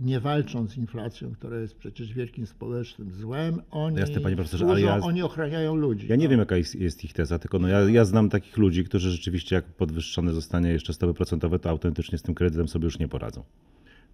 [0.00, 3.62] nie walcząc z inflacją, która jest przecież wielkim społecznym złem.
[3.70, 6.06] Oni, Jasne, panie profesorze, służą, ale ja- oni ochraniają ludzi.
[6.08, 6.30] Ja nie no.
[6.30, 9.56] wiem, jaka jest, jest ich teza, tylko no ja, ja znam takich ludzi, którzy rzeczywiście,
[9.56, 13.42] jak podwyższone zostanie jeszcze stopy procentowe, to autentycznie z tym kredytem sobie już nie poradzą.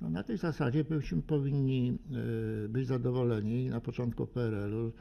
[0.00, 1.98] No, na tej zasadzie byśmy powinni
[2.64, 4.92] y, być zadowoleni na początku PRL-u,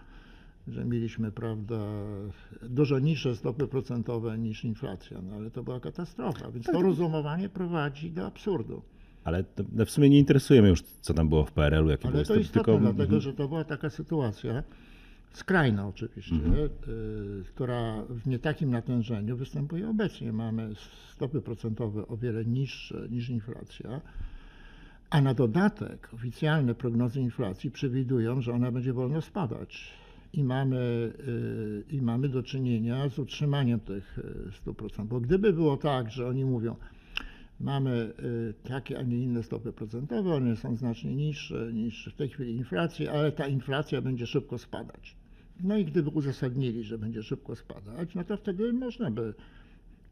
[0.67, 1.80] że mieliśmy, prawda,
[2.63, 8.12] dużo niższe stopy procentowe niż inflacja, no ale to była katastrofa, więc to rozumowanie prowadzi
[8.12, 8.82] do absurdu.
[9.23, 12.08] Ale to, no w sumie nie interesuje mnie już, co tam było w PRL-u, jakie
[12.08, 13.21] Ale to istotne, tylko dlatego mhm.
[13.21, 14.63] że to była taka sytuacja,
[15.34, 20.34] skrajna oczywiście, y, która w nie takim natężeniu występuje obecnie.
[20.34, 20.69] Mamy
[21.12, 24.01] stopy procentowe o wiele niższe niż inflacja,
[25.10, 29.93] a na dodatek oficjalne prognozy inflacji przewidują, że ona będzie wolno spadać.
[30.36, 35.10] I mamy, y, I mamy do czynienia z utrzymaniem tych y, stóp procentowych.
[35.10, 36.76] Bo gdyby było tak, że oni mówią,
[37.60, 42.30] mamy y, takie, a nie inne stopy procentowe, one są znacznie niższe niż w tej
[42.30, 45.15] chwili inflacja, ale ta inflacja będzie szybko spadać.
[45.63, 49.34] No i gdyby uzasadnili, że będzie szybko spadać, no to wtedy można by,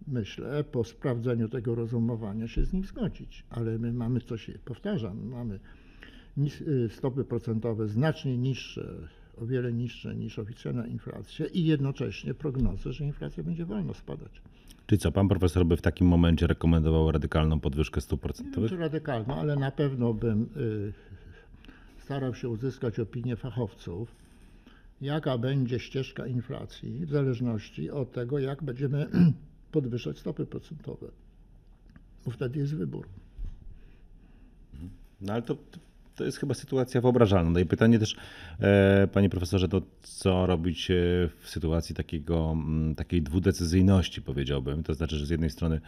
[0.07, 3.43] myślę, po sprawdzeniu tego rozumowania się z nim zgodzić.
[3.49, 5.59] Ale my mamy coś, powtarzam, mamy
[6.37, 13.05] y, stopy procentowe znacznie niższe, o wiele niższe niż oficjalna inflacja i jednocześnie prognozy, że
[13.05, 14.41] inflacja będzie wolno spadać.
[14.87, 18.69] Czyli co, pan profesor by w takim momencie rekomendował radykalną podwyżkę stóp Nie wiem, procentowych?
[18.69, 20.93] czy radykalną, ale na pewno bym y,
[22.03, 24.15] starał się uzyskać opinię fachowców,
[25.01, 29.07] jaka będzie ścieżka inflacji w zależności od tego, jak będziemy
[29.71, 31.07] podwyższać stopy procentowe.
[32.25, 33.07] Bo wtedy jest wybór.
[35.21, 35.57] No ale to,
[36.15, 37.51] to jest chyba sytuacja wyobrażalna.
[37.51, 38.15] No i pytanie też,
[38.59, 40.93] e, panie profesorze, to co robić e,
[41.39, 44.83] w sytuacji takiego, mm, takiej dwudecyzyjności, powiedziałbym.
[44.83, 45.81] To znaczy, że z jednej strony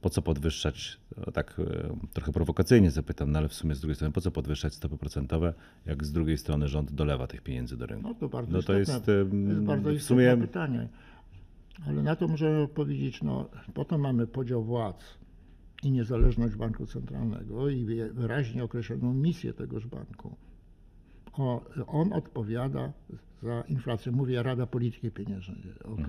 [0.00, 0.98] po co podwyższać,
[1.32, 4.74] tak e, trochę prowokacyjnie zapytam, no ale w sumie z drugiej strony, po co podwyższać
[4.74, 5.54] stopy procentowe,
[5.86, 8.08] jak z drugiej strony rząd dolewa tych pieniędzy do rynku?
[8.08, 10.88] No to bardzo No to istotne, jest, to jest bardzo w sumie- pytanie.
[11.86, 15.21] Ale na to możemy powiedzieć, no potem mamy podział władz
[15.82, 20.36] i niezależność banku centralnego i wyraźnie określoną misję tegoż banku.
[21.32, 22.92] O, on odpowiada
[23.42, 24.12] za inflację.
[24.12, 26.08] Mówię Rada Polityki Pieniężnej, ok?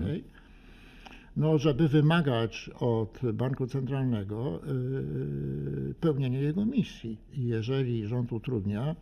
[1.36, 7.18] No, żeby wymagać od banku centralnego yy, pełnienia jego misji.
[7.32, 8.96] I jeżeli rząd utrudnia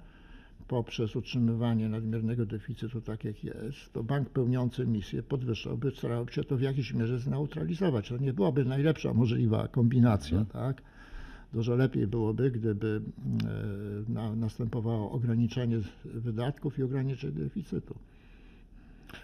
[0.73, 6.57] poprzez utrzymywanie nadmiernego deficytu tak jak jest, to bank pełniący misję podwyższałby, starał się to
[6.57, 8.09] w jakiejś mierze zneutralizować.
[8.09, 10.83] To nie byłaby najlepsza możliwa kombinacja, tak?
[11.53, 13.03] Dużo lepiej byłoby, gdyby
[14.09, 17.95] e, na, następowało ograniczenie wydatków i ograniczenie deficytu.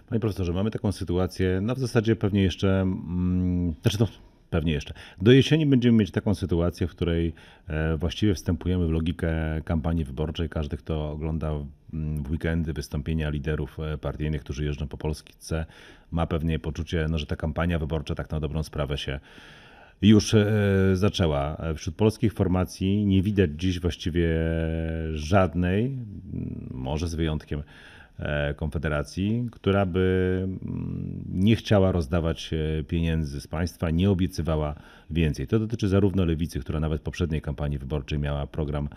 [0.09, 4.07] Panie profesorze, mamy taką sytuację, no w zasadzie pewnie jeszcze, mm, znaczy no
[4.51, 4.95] pewnie jeszcze.
[5.23, 7.33] Do jesieni będziemy mieć taką sytuację, w której
[7.69, 9.33] e, właściwie wstępujemy w logikę
[9.65, 10.49] kampanii wyborczej.
[10.49, 11.53] Każdy, kto ogląda
[11.93, 15.67] mm, w weekendy wystąpienia liderów e, partyjnych, którzy jeżdżą po Polsce,
[16.11, 19.21] ma pewnie poczucie, no, że ta kampania wyborcza tak na dobrą sprawę się
[20.03, 20.47] już e,
[20.95, 21.57] zaczęła.
[21.77, 24.29] Wśród polskich formacji nie widać dziś właściwie
[25.13, 25.97] żadnej,
[26.71, 27.63] może z wyjątkiem
[28.57, 34.74] Konfederacji, która by mm, nie chciała rozdawać e, pieniędzy z państwa, nie obiecywała
[35.11, 35.46] więcej.
[35.46, 38.88] To dotyczy zarówno lewicy, która nawet w poprzedniej kampanii wyborczej miała program,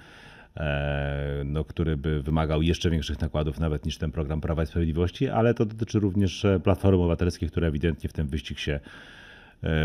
[0.57, 5.29] e, no, który by wymagał jeszcze większych nakładów nawet niż ten program Prawa i Sprawiedliwości,
[5.29, 9.20] ale to dotyczy również e, Platformy Obywatelskiej, która ewidentnie w ten wyścig się e,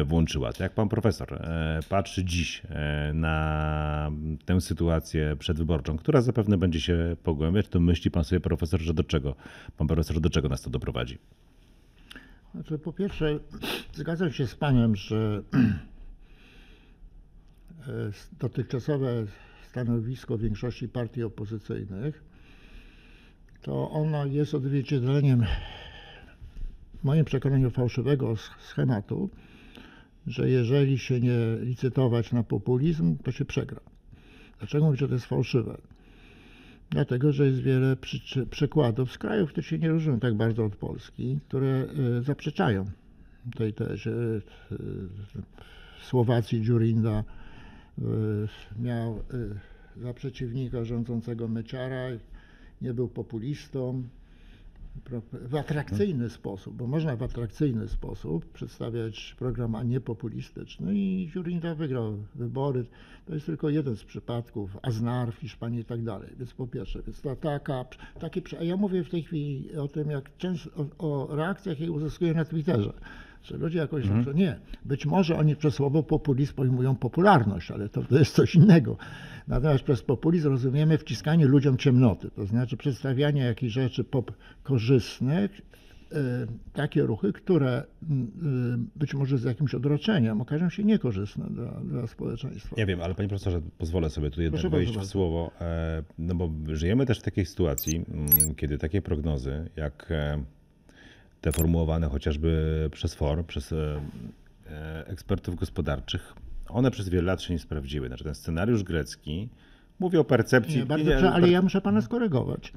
[0.04, 0.52] włączyła.
[0.52, 4.10] To jak pan profesor e, patrzy dziś e, na
[4.44, 9.04] tę sytuację przedwyborczą, która zapewne będzie się pogłębiać, to myśli pan sobie profesor, że do
[9.04, 9.34] czego,
[9.76, 11.18] pan profesor, do czego nas to doprowadzi?
[12.54, 13.38] Znaczy, po pierwsze,
[13.92, 15.42] zgadzam się z panem, że
[17.88, 18.10] e,
[18.40, 19.26] dotychczasowe
[19.70, 22.24] stanowisko większości partii opozycyjnych
[23.62, 25.44] to ono jest odzwierciedleniem
[27.00, 29.30] w moim przekonaniu fałszywego sch- schematu,
[30.26, 33.80] że jeżeli się nie licytować na populizm, to się przegra.
[34.58, 35.78] Dlaczego mówię, że to jest fałszywe?
[36.90, 40.76] Dlatego, że jest wiele przy, przykładów z krajów, które się nie różnią tak bardzo od
[40.76, 41.86] Polski, które
[42.18, 42.84] y, zaprzeczają
[43.56, 44.10] tej tezie.
[46.00, 47.24] W Słowacji Dziurinda
[47.98, 48.02] y,
[48.78, 49.22] miał
[49.96, 52.08] za przeciwnika rządzącego Meciara,
[52.82, 54.02] nie był populistą.
[55.32, 61.74] W atrakcyjny sposób, bo można w atrakcyjny sposób przedstawiać program, a nie populistyczny i Ziurinda
[61.74, 62.86] wygrał wybory.
[63.26, 66.30] To jest tylko jeden z przypadków, Aznar w Hiszpanii i tak dalej.
[66.38, 67.84] Więc po pierwsze, więc taka,
[68.42, 71.92] prze- a ja mówię w tej chwili o tym, jak często, o, o reakcjach, jakie
[71.92, 72.92] uzyskuję na Twitterze.
[73.46, 78.02] Że ludzie jakoś, że nie, być może oni przez słowo populizm pojmują popularność, ale to,
[78.02, 78.96] to jest coś innego.
[79.48, 84.32] Natomiast przez populizm rozumiemy wciskanie ludziom ciemnoty, to znaczy przedstawianie jakichś rzeczy pop
[84.62, 85.60] korzystnych,
[86.12, 86.16] e,
[86.72, 88.32] takie ruchy, które mm,
[88.94, 92.76] e, być może z jakimś odroczeniem okażą się niekorzystne dla, dla społeczeństwa.
[92.78, 96.34] Ja wiem, ale panie profesorze, pozwolę sobie tu jednak Proszę wejść w słowo, e, no
[96.34, 100.12] bo żyjemy też w takiej sytuacji, mm, kiedy takie prognozy, jak
[101.46, 104.00] te formułowane chociażby przez FOR, przez e,
[104.66, 106.34] e, ekspertów gospodarczych,
[106.68, 108.08] one przez wiele lat się nie sprawdziły.
[108.08, 109.48] Znaczy ten scenariusz grecki
[110.00, 110.76] mówi o percepcji...
[110.76, 112.72] Nie, bardzo nie, ale ja muszę pana skorygować.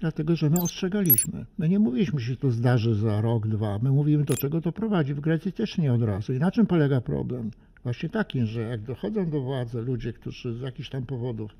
[0.00, 1.46] Dlatego, że my ostrzegaliśmy.
[1.58, 3.78] My nie mówiliśmy, że się to zdarzy za rok, dwa.
[3.78, 5.14] My mówimy, do czego to prowadzi.
[5.14, 6.32] W Grecji też nie od razu.
[6.32, 7.50] I na czym polega problem?
[7.82, 11.50] Właśnie takim, że jak dochodzą do władzy ludzie, którzy z jakichś tam powodów,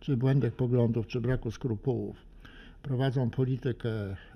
[0.00, 2.16] czy błędnych poglądów, czy braku skrupułów,
[2.82, 3.90] prowadzą politykę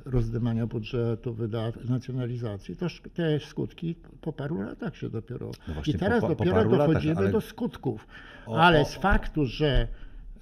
[0.04, 5.50] rozdymania budżetu, wydatków, nacjonalizacji, to te skutki po paru latach się dopiero.
[5.68, 8.06] No I teraz po dopiero paru latach, dochodzimy ale- do skutków.
[8.46, 9.88] O, ale o, z faktu, że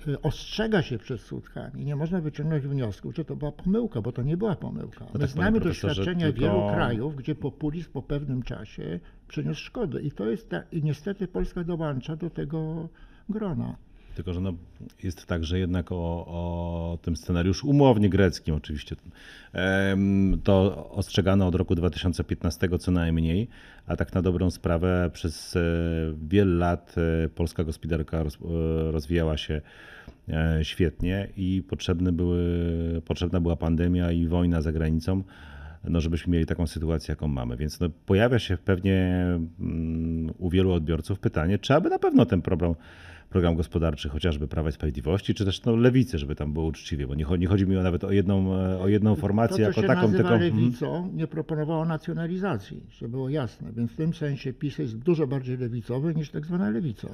[0.08, 4.22] y, ostrzega się przed skutkami, nie można wyciągnąć wniosku, że to była pomyłka, bo to
[4.22, 5.04] nie była pomyłka.
[5.14, 10.02] My tak, znamy doświadczenia tylko- wielu krajów, gdzie populizm po pewnym czasie przyniósł szkody.
[10.02, 12.88] I to jest ta, i niestety Polska dołącza do tego
[13.28, 13.76] grona.
[14.14, 14.54] Tylko, że no,
[15.02, 18.96] jest tak, że jednak o, o tym scenariuszu umownie greckim oczywiście
[20.44, 23.48] to ostrzegano od roku 2015 co najmniej,
[23.86, 25.60] a tak na dobrą sprawę przez e,
[26.28, 28.24] wiele lat e, polska gospodarka e,
[28.90, 29.60] rozwijała się
[30.62, 32.42] świetnie i potrzebne były,
[33.04, 35.22] potrzebna była pandemia i wojna za granicą,
[35.84, 37.56] no żebyśmy mieli taką sytuację, jaką mamy.
[37.56, 39.26] Więc no, pojawia się pewnie
[39.60, 42.74] mm, u wielu odbiorców pytanie, czy aby na pewno ten problem,
[43.34, 47.14] program gospodarczy chociażby Prawa i Sprawiedliwości, czy też no, Lewicy, żeby tam było uczciwie, bo
[47.14, 49.86] nie chodzi, nie chodzi mi nawet o jedną, o jedną formację to, co jako się
[49.86, 50.34] taką, nazywa tylko...
[50.34, 50.54] mhm.
[50.54, 53.72] lewicą, nie proponowało nacjonalizacji, żeby było jasne.
[53.76, 57.08] Więc w tym sensie PiS jest dużo bardziej lewicowy niż tak zwana lewica.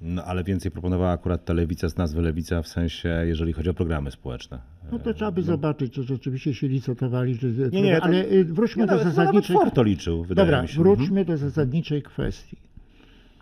[0.00, 3.74] No ale więcej proponowała akurat ta lewica z nazwy lewica w sensie, jeżeli chodzi o
[3.74, 4.58] programy społeczne.
[4.92, 7.70] No to trzeba by zobaczyć, czy rzeczywiście się licytowali, czy...
[7.72, 9.72] Nie, nie, to- ale y, wróćmy Nie, do nawet, no, nawet zasadniczej...
[9.74, 10.60] To liczył, Dobra.
[10.60, 10.66] Mhm.
[10.66, 12.56] wróćmy do zasadniczej kwestii.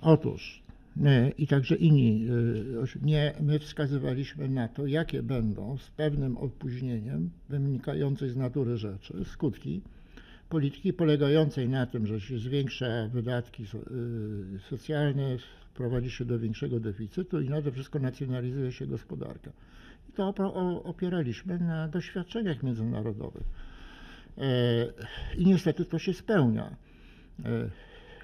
[0.02, 0.67] Otóż
[1.38, 2.26] i także inni,
[2.82, 9.24] oś- nie, my wskazywaliśmy na to, jakie będą z pewnym opóźnieniem wynikającej z natury rzeczy
[9.24, 9.82] skutki
[10.48, 13.66] polityki polegającej na tym, że się zwiększa wydatki y,
[14.70, 15.36] socjalne,
[15.74, 19.50] prowadzi się do większego deficytu i nade wszystko nacjonalizuje się gospodarka.
[20.08, 20.34] I to
[20.84, 23.42] opieraliśmy na doświadczeniach międzynarodowych.
[24.38, 24.42] E,
[25.36, 26.76] I niestety to się spełnia.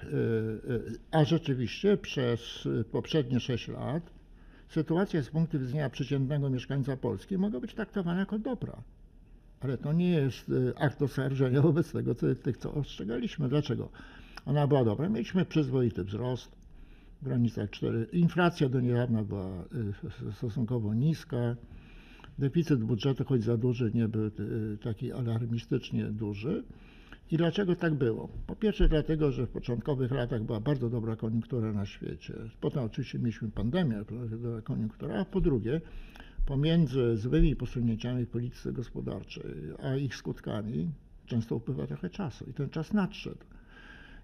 [0.03, 0.79] E, e, e,
[1.11, 4.03] A rzeczywiście przez e, poprzednie 6 lat
[4.69, 8.77] sytuacja z punktu widzenia przeciętnego mieszkańca Polski mogła być traktowana jako dobra.
[9.59, 13.49] Ale to nie jest e, akt oskarżenia wobec tego, co, tych, co ostrzegaliśmy.
[13.49, 13.89] Dlaczego?
[14.45, 15.09] Ona była dobra.
[15.09, 16.51] Mieliśmy przyzwoity wzrost
[17.21, 18.07] w granicach 4.
[18.11, 21.55] Inflacja do niedawna była e, stosunkowo niska.
[22.39, 24.31] Deficyt budżetu, choć za duży, nie był y,
[24.83, 26.63] taki alarmistycznie duży.
[27.31, 28.29] I dlaczego tak było?
[28.47, 32.33] Po pierwsze dlatego, że w początkowych latach była bardzo dobra koniunktura na świecie.
[32.61, 35.19] Potem oczywiście mieliśmy pandemię, bardzo dobra koniunktura.
[35.19, 35.81] A po drugie,
[36.45, 39.51] pomiędzy złymi posunięciami w polityce gospodarczej,
[39.83, 40.91] a ich skutkami
[41.25, 43.45] często upływa trochę czasu i ten czas nadszedł.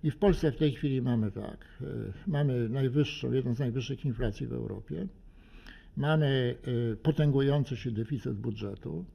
[0.04, 4.48] I w Polsce w tej chwili mamy tak, y, mamy najwyższą, jedną z najwyższych inflacji
[4.48, 5.08] w Europie.
[5.98, 6.56] Mamy
[6.94, 9.06] y, potęgujący się deficyt budżetu.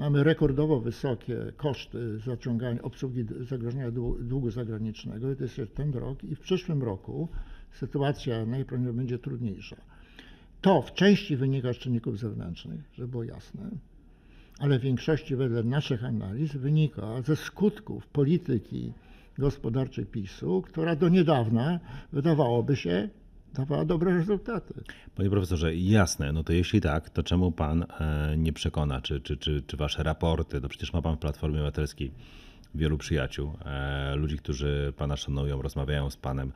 [0.00, 5.32] Mamy rekordowo wysokie koszty zaciągania, obsługi zagrożenia dłu- długu zagranicznego.
[5.32, 6.24] I to jest ten rok.
[6.24, 7.28] I w przyszłym roku
[7.72, 9.76] sytuacja najprawdopodobniej będzie trudniejsza.
[10.60, 13.70] To w części wynika z czynników zewnętrznych, żeby było jasne,
[14.58, 18.92] ale w większości wedle naszych analiz wynika ze skutków polityki
[19.38, 21.80] gospodarczej PiSu, która do niedawna
[22.12, 23.08] wydawałoby się
[23.54, 24.74] dawała dobre rezultaty.
[25.14, 29.36] Panie profesorze, jasne, no to jeśli tak, to czemu pan e, nie przekona, czy, czy,
[29.36, 32.12] czy, czy wasze raporty, no przecież ma pan w Platformie Obywatelskiej
[32.74, 36.52] wielu przyjaciół, e, ludzi, którzy pana szanują, rozmawiają z panem,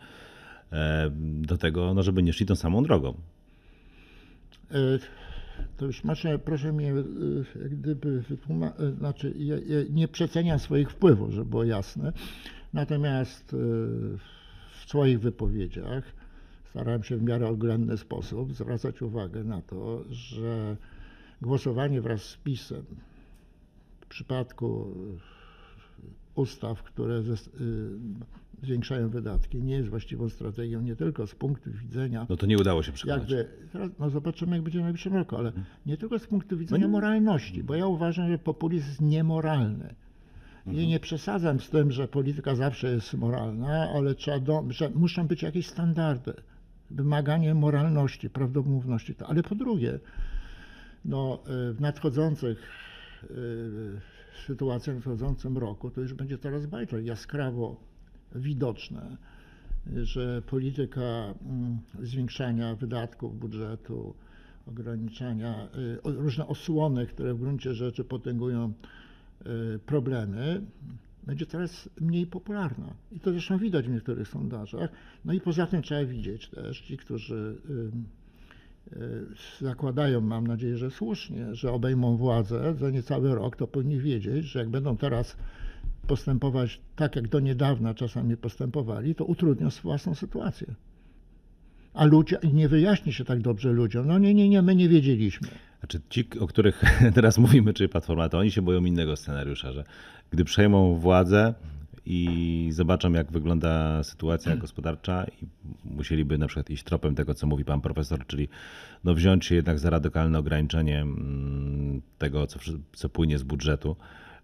[0.72, 1.10] e,
[1.42, 3.14] do tego, no żeby nie szli tą samą drogą.
[5.76, 6.92] To już proszę, proszę mnie
[7.62, 12.12] jak gdyby wytłumaczyć, znaczy ja, ja nie przeceniam swoich wpływów, żeby było jasne.
[12.72, 13.56] Natomiast
[14.70, 16.04] w swoich wypowiedziach
[16.70, 20.76] starałem się w miarę oględny sposób zwracać uwagę na to, że
[21.42, 22.84] głosowanie wraz z PiSem
[24.00, 24.94] w przypadku
[26.34, 27.22] ustaw, które y,
[28.62, 32.82] zwiększają wydatki, nie jest właściwą strategią nie tylko z punktu widzenia No to nie udało
[32.82, 33.30] się przekonać.
[33.30, 33.48] jakby,
[33.98, 35.52] no zobaczymy jak będzie w najbliższym roku, ale
[35.86, 39.94] nie tylko z punktu widzenia nie- moralności, bo ja uważam, że populizm jest niemoralny.
[40.66, 45.26] I nie przesadzam z tym, że polityka zawsze jest moralna, ale trzeba do, że muszą
[45.26, 46.32] być jakieś standardy,
[46.94, 49.14] wymaganie moralności, prawdomówności.
[49.26, 49.98] Ale po drugie,
[51.04, 52.70] no, y, w nadchodzących
[53.22, 54.00] y,
[54.46, 57.76] sytuacjach, w nadchodzącym roku, to już będzie coraz bardziej jaskrawo
[58.34, 59.16] widoczne,
[60.02, 64.14] że polityka mm, zwiększania wydatków budżetu,
[64.66, 68.72] ograniczania, y, różne osłony, które w gruncie rzeczy potęgują
[69.86, 70.60] problemy,
[71.26, 72.94] będzie coraz mniej popularna.
[73.12, 74.90] I to zresztą widać w niektórych sondażach.
[75.24, 81.54] No i poza tym trzeba widzieć też ci, którzy y, zakładają, mam nadzieję, że słusznie,
[81.54, 85.36] że obejmą władzę za niecały rok, to powinni wiedzieć, że jak będą teraz
[86.06, 90.74] postępować tak, jak do niedawna czasami postępowali, to utrudnią własną sytuację.
[91.94, 95.48] A ludzie, nie wyjaśni się tak dobrze ludziom, no nie, nie, nie, my nie wiedzieliśmy.
[95.84, 96.82] Znaczy ci, o których
[97.14, 99.84] teraz mówimy, czyli Platforma, to oni się boją innego scenariusza, że
[100.30, 101.54] gdy przejmą władzę
[102.06, 105.46] i zobaczą, jak wygląda sytuacja gospodarcza i
[105.84, 108.48] musieliby na przykład iść tropem tego, co mówi pan profesor, czyli
[109.04, 112.58] no wziąć się jednak za radykalne ograniczenie mm, tego, co,
[112.92, 113.96] co płynie z budżetu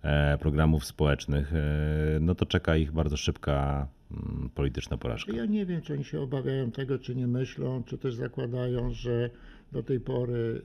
[0.03, 5.33] e, programów społecznych, e, no to czeka ich bardzo szybka mm, polityczna porażka.
[5.33, 9.31] Ja nie wiem, czy oni się obawiają tego, czy nie myślą, czy też zakładają, że
[9.73, 10.63] do tej pory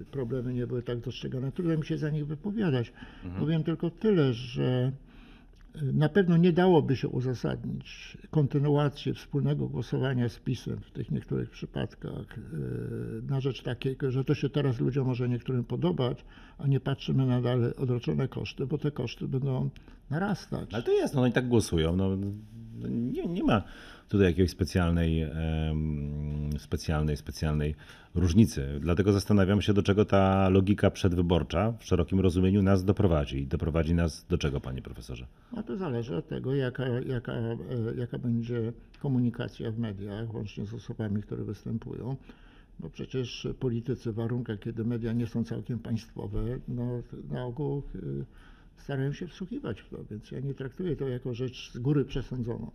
[0.00, 1.52] y, problemy nie były tak dostrzegane.
[1.52, 2.92] Trudno mi się za nich wypowiadać.
[3.38, 4.92] Powiem tylko tyle, że
[5.82, 11.50] y, na pewno nie dałoby się uzasadnić kontynuacji wspólnego głosowania z PiSem w tych niektórych
[11.50, 16.24] przypadkach y, na rzecz takiego, że to się teraz ludziom może niektórym podobać,
[16.58, 19.70] a nie patrzymy na dalej odroczone koszty, bo te koszty będą
[20.10, 20.74] narastać.
[20.74, 21.96] Ale to jest, no oni tak głosują.
[21.96, 22.16] No,
[22.88, 23.62] nie, nie ma
[24.08, 25.26] tutaj jakiejś specjalnej,
[26.58, 27.74] specjalnej, specjalnej
[28.14, 28.78] różnicy.
[28.80, 33.46] Dlatego zastanawiam się, do czego ta logika przedwyborcza w szerokim rozumieniu nas doprowadzi.
[33.46, 35.26] Doprowadzi nas do czego, panie profesorze?
[35.52, 37.56] No to zależy od tego, jaka, jaka, e,
[37.96, 42.16] jaka będzie komunikacja w mediach, łącznie z osobami, które występują.
[42.80, 48.24] Bo przecież politycy w warunkach, kiedy media nie są całkiem państwowe, no, na ogół y,
[48.76, 52.70] starają się wsłuchiwać w to, więc ja nie traktuję to jako rzecz z góry przesądzoną.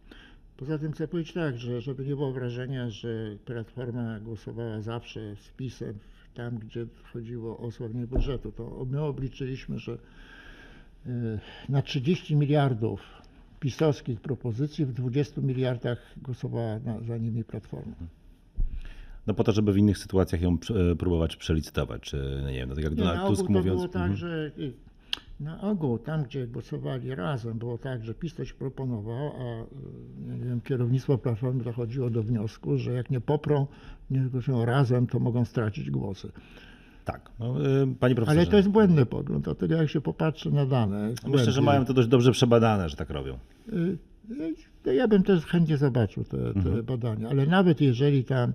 [0.61, 3.07] Poza tym chcę powiedzieć tak, że żeby nie było wrażenia, że
[3.45, 5.93] Platforma głosowała zawsze z PiSem
[6.33, 9.99] tam, gdzie chodziło o osłabienie budżetu, to my obliczyliśmy, że y,
[11.69, 13.01] na 30 miliardów
[13.59, 17.95] pisowskich propozycji w 20 miliardach głosowała na, za nimi Platforma.
[19.27, 22.75] No po to, żeby w innych sytuacjach ją prze- próbować przelicytować, czy nie wiem, no
[22.75, 23.77] tak jak Donald Tusk to mówiąc...
[23.81, 24.15] było tak, Mhm.
[24.15, 24.73] że y,
[25.41, 30.45] na ogół tam, gdzie głosowali razem, było tak, że PiS coś proponował, a y, nie
[30.45, 33.67] wiem, kierownictwo Platformy dochodziło do wniosku, że jak nie poprą,
[34.11, 36.31] nie głosują razem, to mogą stracić głosy.
[37.05, 38.41] Tak, no, y, panie profesorze.
[38.41, 41.09] Ale to jest błędny pogląd, dlatego jak się popatrzy na dane.
[41.09, 43.37] Myślę, że głębiej, mają to dość dobrze przebadane, że tak robią.
[44.85, 48.53] Y, Ja bym też chętnie zobaczył te, te badania, ale nawet jeżeli tam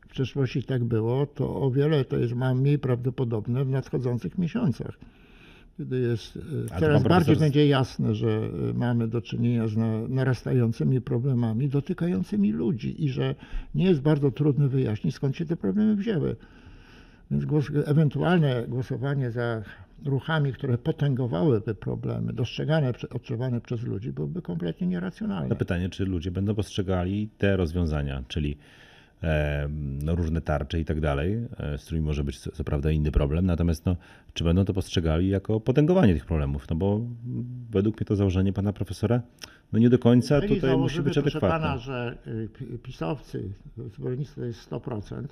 [0.00, 4.98] w przeszłości tak było, to o wiele to jest mniej prawdopodobne w nadchodzących miesiącach.
[5.78, 9.76] Kiedy jest to coraz pan bardziej profesor- będzie jasne, że y, mamy do czynienia z
[9.76, 13.34] na, narastającymi problemami dotykającymi ludzi i że
[13.74, 16.36] nie jest bardzo trudno wyjaśnić, skąd się te problemy wzięły.
[17.30, 19.62] Więc głos, ewentualne głosowanie za
[20.04, 25.48] ruchami, które potęgowałyby problemy, dostrzegane, odczuwane przez ludzi, byłoby kompletnie nieracjonalne.
[25.48, 28.87] No pytanie, czy ludzie będą postrzegali te rozwiązania, czyli e,
[30.04, 33.10] no, różne tarcze i tak dalej, e, z którymi może być co, co prawda inny
[33.12, 33.96] problem, natomiast no,
[34.34, 36.70] czy będą to postrzegali jako potęgowanie tych problemów?
[36.70, 37.00] No bo
[37.70, 39.22] według mnie to założenie pana profesora
[39.72, 41.48] no nie do końca Jeżeli tutaj musi być adekwatne.
[41.48, 43.50] pana, że y, pi- pisowcy,
[43.94, 45.22] zwolennictwo jest 100%,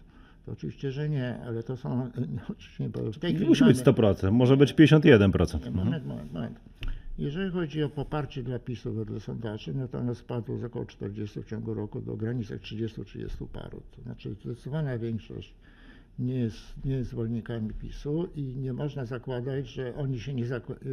[0.46, 2.10] to oczywiście, że nie, ale to są, y,
[2.50, 5.60] oczywiście nie, bo w tej Nie chwili musi być mamy- 100%, może być 51%.
[5.62, 5.84] Nie, Mhm.
[5.86, 6.60] Moment, moment, moment.
[7.18, 11.42] Jeżeli chodzi o poparcie dla PiSu wedle sondaży, no to ono spadło z około 40
[11.42, 13.82] w ciągu roku do granicach 30-30 paru.
[13.96, 15.54] To znaczy zdecydowana większość
[16.18, 20.44] nie jest, nie jest zwolennikami PiSu i nie można zakładać, że oni się nie,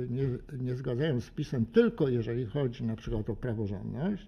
[0.09, 0.24] nie,
[0.59, 4.28] nie zgadzają z PiSem tylko jeżeli chodzi na przykład o praworządność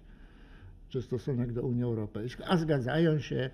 [0.88, 3.50] czy stosunek do Unii Europejskiej, a zgadzają się e,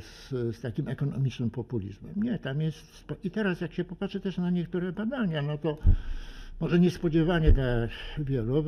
[0.00, 2.12] z, z takim ekonomicznym populizmem.
[2.16, 3.04] Nie, tam jest.
[3.24, 5.78] I teraz, jak się popatrzy też na niektóre badania, no to
[6.60, 7.88] może niespodziewanie dla
[8.18, 8.64] wielu,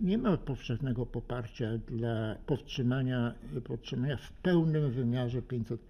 [0.00, 5.80] nie ma powszechnego poparcia dla powstrzymania, podtrzymania w pełnym wymiarze 500.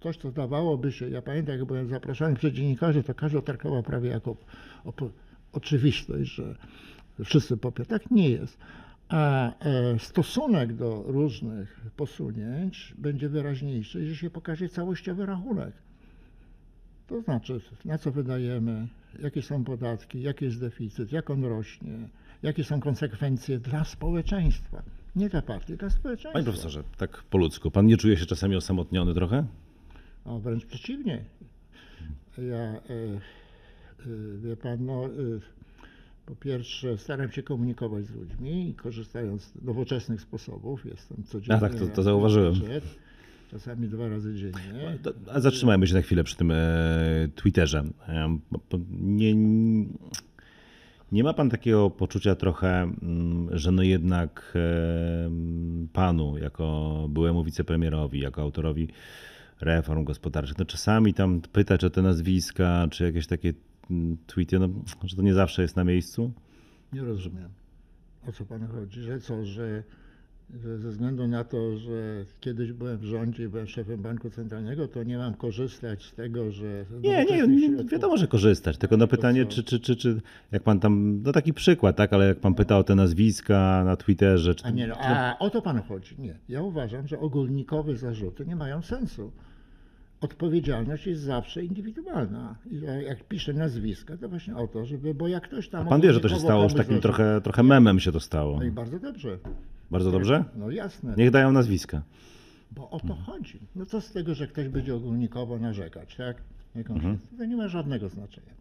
[0.00, 4.10] Coś, co zdawałoby się, ja pamiętam, jak byłem zaproszony przez dziennikarzy, to każdy traktował prawie
[4.10, 4.36] jako
[5.52, 6.54] oczywistość, że
[7.24, 7.98] wszyscy popierają.
[7.98, 8.58] Tak nie jest.
[9.08, 15.72] A e, stosunek do różnych posunięć będzie wyraźniejszy, jeżeli się pokaże całościowy rachunek.
[17.06, 18.88] To znaczy, na co wydajemy,
[19.22, 22.08] jakie są podatki, jaki jest deficyt, jak on rośnie,
[22.42, 24.82] jakie są konsekwencje dla społeczeństwa.
[25.16, 26.32] Nie dla partii, dla społeczeństwa.
[26.32, 29.46] Panie profesorze, tak po ludzku, pan nie czuje się czasami osamotniony trochę?
[30.24, 31.24] A wręcz przeciwnie.
[32.38, 33.20] Ja, e, e,
[34.42, 35.08] wie pan, no, e,
[36.26, 40.84] po pierwsze staram się komunikować z ludźmi korzystając z nowoczesnych sposobów.
[40.84, 41.56] Jestem codziennie.
[41.56, 42.54] A tak, to- to zauważyłem.
[42.54, 42.84] Chat,
[43.52, 44.98] Czasami dwa razy dziennie.
[45.32, 46.56] A zatrzymajmy się na chwilę przy tym e,
[47.34, 47.84] Twitterze.
[48.08, 48.38] E,
[49.00, 49.34] nie,
[51.12, 55.30] nie ma pan takiego poczucia trochę, mm, że no jednak e,
[55.92, 58.88] panu, jako byłemu wicepremierowi, jako autorowi
[59.60, 63.52] reform gospodarczych, no czasami tam pytać o te nazwiska, czy jakieś takie
[63.90, 64.68] mm, tweety, no,
[65.04, 66.32] że to nie zawsze jest na miejscu?
[66.92, 67.48] Nie rozumiem.
[68.28, 69.00] O co panu chodzi?
[69.00, 69.82] Że co, że,
[70.62, 74.88] że ze względu na to, że kiedyś byłem w rządzie i byłem szefem Banku Centralnego,
[74.88, 76.84] to nie mam korzystać z tego, że.
[77.00, 80.20] Nie, nie, nie wiadomo, że korzystać, tylko no pytanie, czy, czy, czy, czy
[80.52, 83.96] jak pan tam, no taki przykład, tak, ale jak pan pyta o te nazwiska na
[83.96, 86.14] Twitterze, czy A nie, no, a o to panu chodzi?
[86.18, 86.38] Nie.
[86.48, 89.32] Ja uważam, że ogólnikowe zarzuty nie mają sensu.
[90.20, 92.56] Odpowiedzialność jest zawsze indywidualna.
[92.70, 95.88] I ja- jak piszę nazwiska, to właśnie o to, żeby, bo jak ktoś tam.
[95.88, 98.56] pan wie, że to się stało już takim trochę, trochę memem się to stało.
[98.56, 99.38] No i bardzo dobrze.
[99.92, 100.44] Bardzo dobrze?
[100.54, 101.14] No jasne.
[101.16, 102.02] Niech dają nazwiska.
[102.70, 103.60] Bo o to chodzi.
[103.76, 106.42] No co z tego, że ktoś będzie ogólnikowo narzekać, tak?
[106.76, 107.18] Mhm.
[107.38, 108.54] To nie ma żadnego znaczenia.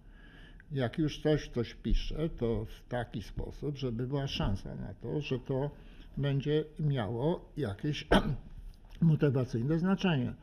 [0.72, 5.40] Jak już ktoś coś pisze, to w taki sposób, żeby była szansa na to, że
[5.40, 5.72] to
[6.18, 8.08] będzie miało jakieś
[9.02, 10.34] motywacyjne znaczenie.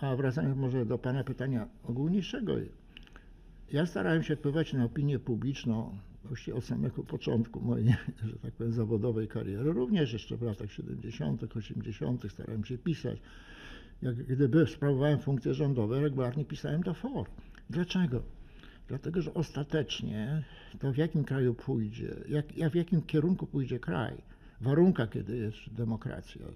[0.00, 2.54] A wracając może do Pana pytania ogólniejszego.
[3.72, 7.94] Ja starałem się wpływać na opinię publiczną właściwie od samego początku mojej,
[8.24, 9.72] że tak powiem, zawodowej kariery.
[9.72, 12.32] Również jeszcze w latach 70., 80.
[12.32, 13.18] starałem się pisać.
[14.02, 17.26] Jak gdyby sprawowałem funkcje rządowe, regularnie pisałem do for.
[17.70, 18.22] Dlaczego?
[18.88, 20.42] Dlatego, że ostatecznie
[20.78, 24.14] to w jakim kraju pójdzie, jak, jak w jakim kierunku pójdzie kraj,
[24.60, 26.46] w warunkach, kiedy jest demokracja,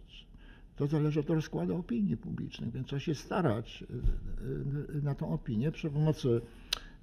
[0.76, 5.72] to zależy od rozkładu opinii publicznej, więc trzeba się starać y, y, na tą opinię
[5.72, 6.40] przy pomocy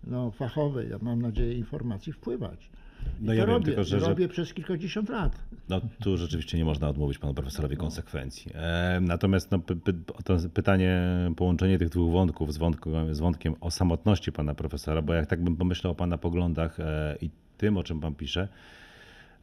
[0.07, 2.69] no, fachowej, ja mam nadzieję, informacji wpływać.
[3.03, 5.43] I No to ja wiem, robię, tylko że- i że- robię przez kilkadziesiąt lat.
[5.69, 8.51] No tu rzeczywiście nie można odmówić panu profesorowi konsekwencji.
[8.55, 9.93] E, natomiast no, py, py,
[10.23, 11.01] to pytanie,
[11.35, 15.43] połączenie tych dwóch wątków z, wątkiem, z wątkiem o samotności pana profesora, bo jak tak
[15.43, 18.47] bym pomyślał o pana poglądach e, i tym, o czym pan pisze,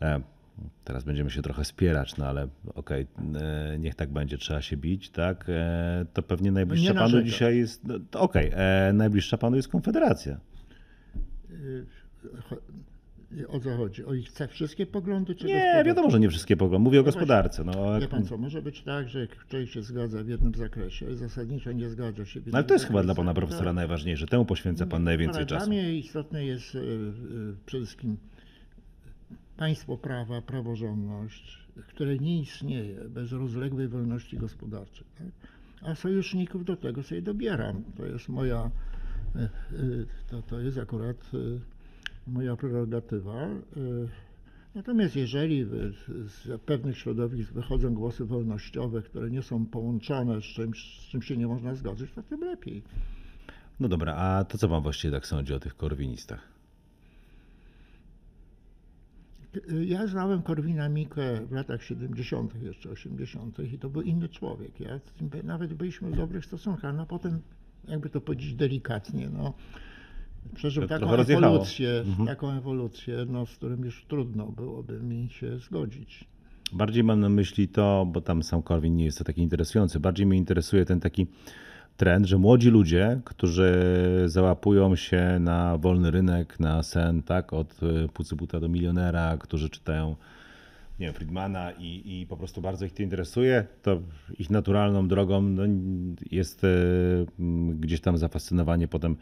[0.02, 0.20] e,
[0.84, 3.06] teraz będziemy się trochę spierać, no ale okej,
[3.40, 7.84] e, niech tak będzie, trzeba się bić, tak, e, to pewnie najbliższa panu dzisiaj jest,
[7.84, 10.40] no, okej, e, najbliższa panu jest Konfederacja.
[13.32, 14.04] I O co chodzi?
[14.04, 15.34] O ich te wszystkie poglądy?
[15.34, 17.20] Czy Nie, wiadomo, że nie wszystkie poglądy, mówię o właśnie.
[17.20, 17.64] gospodarce.
[17.64, 21.72] No, Wie pan co, może być tak, że ktoś się zgadza w jednym zakresie, zasadniczo
[21.72, 23.74] nie zgadza się w jednym No, ale to jest chyba dla pana profesora Tak.
[23.74, 25.70] najważniejsze, temu poświęca pan najwięcej Dla czasu.
[25.70, 26.76] mnie istotne jest
[27.66, 28.16] przede wszystkim
[29.56, 35.06] państwo prawa, praworządność, które nie istnieje bez rozległej wolności gospodarczej.
[35.18, 35.28] Tak?
[35.82, 37.84] A sojuszników do tego sobie dobieram.
[37.96, 38.70] To jest moja,
[39.36, 39.40] y,
[39.76, 41.60] y, to, to jest akurat y,
[42.26, 43.48] moja prerogatywa.
[44.74, 51.08] Natomiast jeżeli z pewnych środowisk wychodzą głosy wolnościowe, które nie są połączone z czymś, z
[51.08, 52.82] czym się nie można zgodzić, to tym lepiej.
[53.80, 56.55] No dobra, a to co pan właściwie tak sądzi o tych korwinistach?
[59.86, 63.58] Ja znałem Korwina Mikke w latach 70., jeszcze 80.
[63.72, 64.80] i to był inny człowiek.
[64.80, 65.00] Ja
[65.44, 67.40] nawet byliśmy w dobrych stosunkach, no potem,
[67.88, 69.54] jakby to powiedzieć delikatnie, no,
[70.54, 76.24] przeżył taką ewolucję, taką ewolucję, no, z którym już trudno byłoby mi się zgodzić.
[76.72, 80.26] Bardziej mam na myśli to, bo tam sam Korwin nie jest to taki interesujący, bardziej
[80.26, 81.26] mnie interesuje ten taki
[81.96, 83.74] trend, że młodzi ludzie, którzy
[84.26, 90.16] załapują się na wolny rynek, na sen, tak, od e, Pucybuta do milionera, którzy czytają
[91.00, 94.00] nie wiem, Friedmana i, i po prostu bardzo ich to interesuje, to
[94.38, 95.62] ich naturalną drogą no,
[96.30, 96.68] jest e,
[97.70, 99.16] gdzieś tam zafascynowanie potem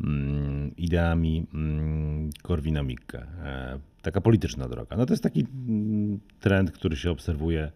[0.00, 3.22] mm, ideami mm, Korwina Mikke.
[3.44, 4.96] E, Taka polityczna droga.
[4.96, 7.72] No to jest taki mm, trend, który się obserwuje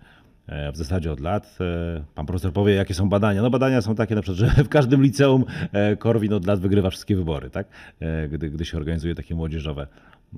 [0.73, 1.59] w zasadzie od lat.
[1.61, 3.43] E, Pan profesor powie, jakie są badania.
[3.43, 6.91] No badania są takie na przykład, że w każdym liceum e, Korwin od lat wygrywa
[6.91, 7.69] wszystkie wybory, tak?
[8.01, 9.87] E, Gdy, gdy się organizuje takie młodzieżowe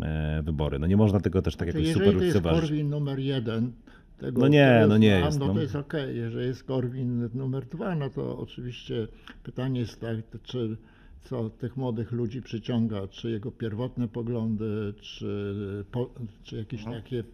[0.02, 0.78] e, wybory.
[0.78, 2.40] No nie można tego też tak jakoś jeżeli super to jest.
[2.42, 3.72] Korwin numer jeden,
[4.18, 5.54] tego, No nie, no nie znam, jest, No no.
[5.54, 6.16] to jest okej.
[6.16, 9.08] Jeżeli jest Korwin numer dwa, no to oczywiście
[9.42, 10.76] pytanie jest tak, czy
[11.24, 15.54] co tych młodych ludzi przyciąga, czy jego pierwotne poglądy, czy,
[15.90, 16.10] po,
[16.42, 17.24] czy jakieś takie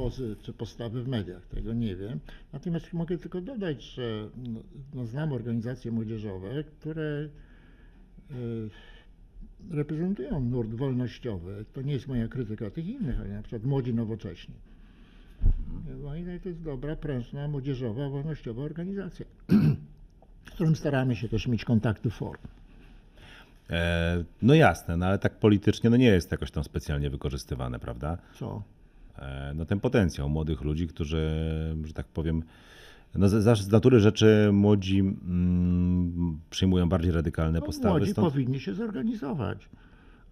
[0.00, 1.46] pozy, czy postawy w mediach.
[1.46, 2.20] Tego nie wiem.
[2.52, 4.60] Natomiast mogę tylko dodać, że no,
[4.94, 7.28] no, znam organizacje młodzieżowe, które
[8.30, 8.70] y,
[9.70, 11.64] reprezentują nurt wolnościowy.
[11.72, 14.54] To nie jest moja krytyka tych innych, ale na przykład młodzi nowocześni.
[16.02, 19.26] No i to jest dobra, prężna, młodzieżowa, wolnościowa organizacja,
[20.48, 22.42] z którym staramy się też mieć kontakty form.
[23.70, 28.18] E, no jasne, no ale tak politycznie no nie jest jakoś tam specjalnie wykorzystywane, prawda?
[28.34, 28.62] Co?
[29.20, 31.30] E, no ten potencjał młodych ludzi, którzy,
[31.84, 32.42] że tak powiem,
[33.14, 37.88] no z, z natury rzeczy młodzi mm, przyjmują bardziej radykalne No, postawy.
[37.98, 39.68] młodzi Stąd, powinni się zorganizować,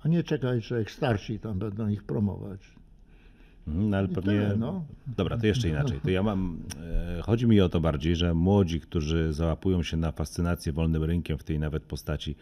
[0.05, 2.61] a nie czekać, że jak starsi tam będą ich promować.
[3.69, 4.33] Mhm, no ale I pewnie.
[4.33, 4.85] tyle, no.
[5.17, 6.01] Dobra, to jeszcze inaczej.
[6.01, 6.59] To ja mam.
[7.19, 11.39] E, chodzi mi o to bardziej, że młodzi, którzy załapują się na fascynację wolnym rynkiem
[11.39, 12.37] w tej nawet postaci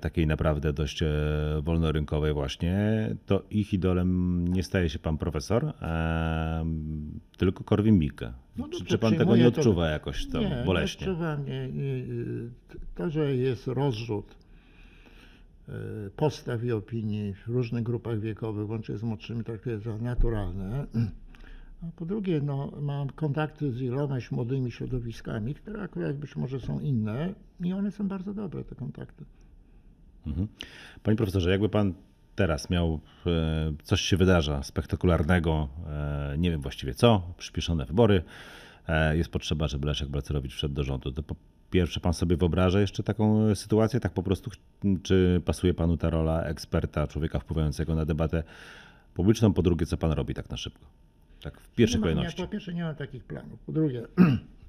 [0.00, 1.06] takiej naprawdę dość e,
[1.62, 2.76] wolnorynkowej właśnie,
[3.26, 6.64] to ich idolem nie staje się pan profesor, e,
[7.36, 8.32] tylko Korwin Mikke.
[8.56, 11.06] No czy, czy pan tego nie to- odczuwa jakoś tam nie, boleśnie?
[11.06, 12.04] Nie odczuwam, nie, nie,
[12.94, 14.38] to, że jest rozrzut
[16.16, 20.86] postaw i opinii w różnych grupach wiekowych, łącznie z młodszymi, traktuję za naturalne.
[21.82, 26.80] A po drugie, no, mam kontakty z ilomaś młodymi środowiskami, które akurat być może są
[26.80, 29.24] inne i one są bardzo dobre, te kontakty.
[30.28, 30.48] Mhm.
[31.02, 31.94] Panie profesorze, jakby pan
[32.34, 38.22] teraz miał, e, coś się wydarza spektakularnego, e, nie wiem właściwie co, przyspieszone wybory,
[38.88, 41.34] e, jest potrzeba, żeby Leszek Balcerowicz wszedł do rządu, to po
[41.70, 44.50] pierwsze pan sobie wyobraża jeszcze taką sytuację, tak po prostu,
[45.02, 48.42] czy pasuje panu ta rola eksperta, człowieka wpływającego na debatę
[49.14, 50.86] publiczną, po drugie, co pan robi tak na szybko?
[51.42, 52.40] Tak w pierwszej mam- kolejności.
[52.40, 53.60] Nie, po pierwsze nie mam takich planów.
[53.60, 54.02] Po drugie,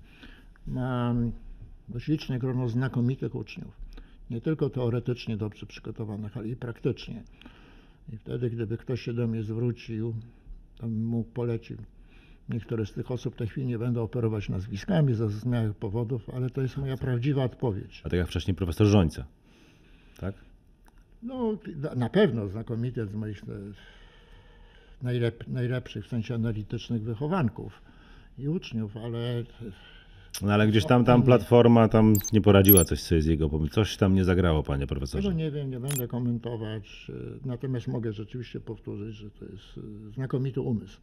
[0.68, 1.32] mam
[1.90, 3.89] dość liczne grono znakomitych uczniów.
[4.30, 7.24] Nie tylko teoretycznie dobrze przygotowanych, ale i praktycznie.
[8.14, 10.16] I wtedy, gdyby ktoś się do mnie zwrócił,
[10.78, 11.78] to bym mu polecił.
[12.50, 16.50] Niektóre z tych osób w tej chwili nie będę operować nazwiskami ze zrozumiałych powodów, ale
[16.50, 18.02] to jest moja prawdziwa odpowiedź.
[18.06, 19.26] A tak jak wcześniej profesor Żońca,
[20.20, 20.36] tak?
[21.24, 21.58] No,
[21.96, 23.46] na pewno znakomity z moich e,
[25.02, 27.82] najlep, najlepszych w sensie analitycznych wychowanków
[28.38, 29.44] i uczniów, ale
[30.42, 33.86] No ale gdzieś tam, tam platforma tam nie poradziła coś sobie z jego pomysłem.
[33.86, 35.36] Coś tam nie zagrało, panie tego profesorze.
[35.36, 37.12] nie wiem, nie będę komentować.
[37.46, 41.00] Natomiast mogę rzeczywiście powtórzyć, że to jest e, znakomity umysł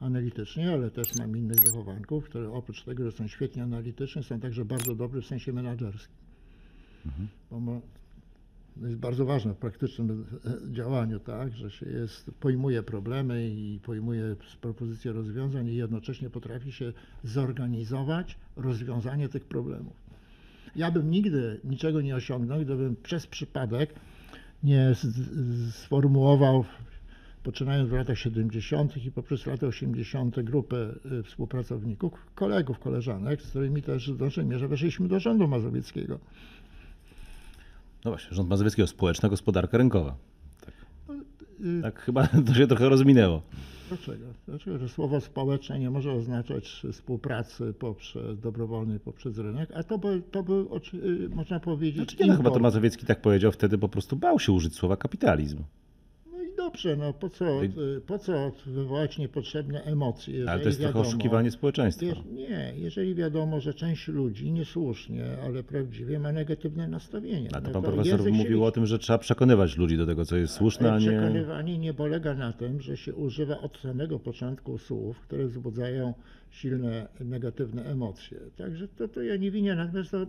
[0.00, 4.64] analitycznie, ale też mam innych wychowanków, które oprócz tego, że są świetnie analityczni, są także
[4.64, 6.16] bardzo dobrzy w sensie menedżerskim.
[7.50, 7.80] Bo
[8.80, 10.26] to jest bardzo ważne w praktycznym
[10.70, 16.72] e, działaniu, tak, że się jest, pojmuje problemy i pojmuje propozycje rozwiązań i jednocześnie potrafi
[16.72, 16.92] się
[17.24, 20.10] zorganizować rozwiązanie tych problemów.
[20.76, 23.94] Ja bym nigdy niczego nie osiągnął, gdybym przez przypadek
[24.62, 24.94] nie
[25.70, 26.64] sformułował,
[27.42, 28.96] poczynając w latach 70.
[28.96, 30.40] i poprzez lata 80.
[30.40, 36.18] grupę y, współpracowników, kolegów, koleżanek, z którymi też w dużej mierze weszliśmy do rządu mazowieckiego.
[38.04, 40.16] No właśnie, rząd mazowieckiego, społeczna gospodarka rynkowa.
[41.06, 41.16] Tak,
[41.64, 43.42] Y, tak chyba to się trochę rozminęło.
[43.88, 44.26] Dlaczego?
[44.48, 44.78] Dlaczego?
[44.78, 50.44] Że słowo społeczne nie może oznaczać współpracy poprzez dobrowolnej poprzez rynek, a to by, to
[50.94, 51.96] y, można powiedzieć.
[51.96, 52.58] Znaczy, nie, no, chyba to.
[52.58, 55.62] Mazowiecki tak powiedział wtedy, po prostu bał się użyć słowa kapitalizm.
[56.60, 57.60] Dobrze, no po co,
[58.06, 60.50] po co wywołać niepotrzebne emocje?
[60.50, 62.06] Ale to jest trochę wiadomo- oszukiwanie społeczeństwa.
[62.06, 67.48] Wiesz, nie, jeżeli wiadomo, że część ludzi niesłusznie, ale prawdziwie ma negatywne nastawienie.
[67.52, 70.06] A to no pan profesor język się mówił o tym, że trzeba przekonywać ludzi do
[70.06, 71.06] tego, co jest słuszne, a Ale nie...
[71.06, 76.14] Przekonywanie nie polega na tym, że się używa od samego początku słów, które wzbudzają
[76.50, 78.38] silne negatywne emocje.
[78.56, 80.26] Także to, to ja nie winię, natomiast to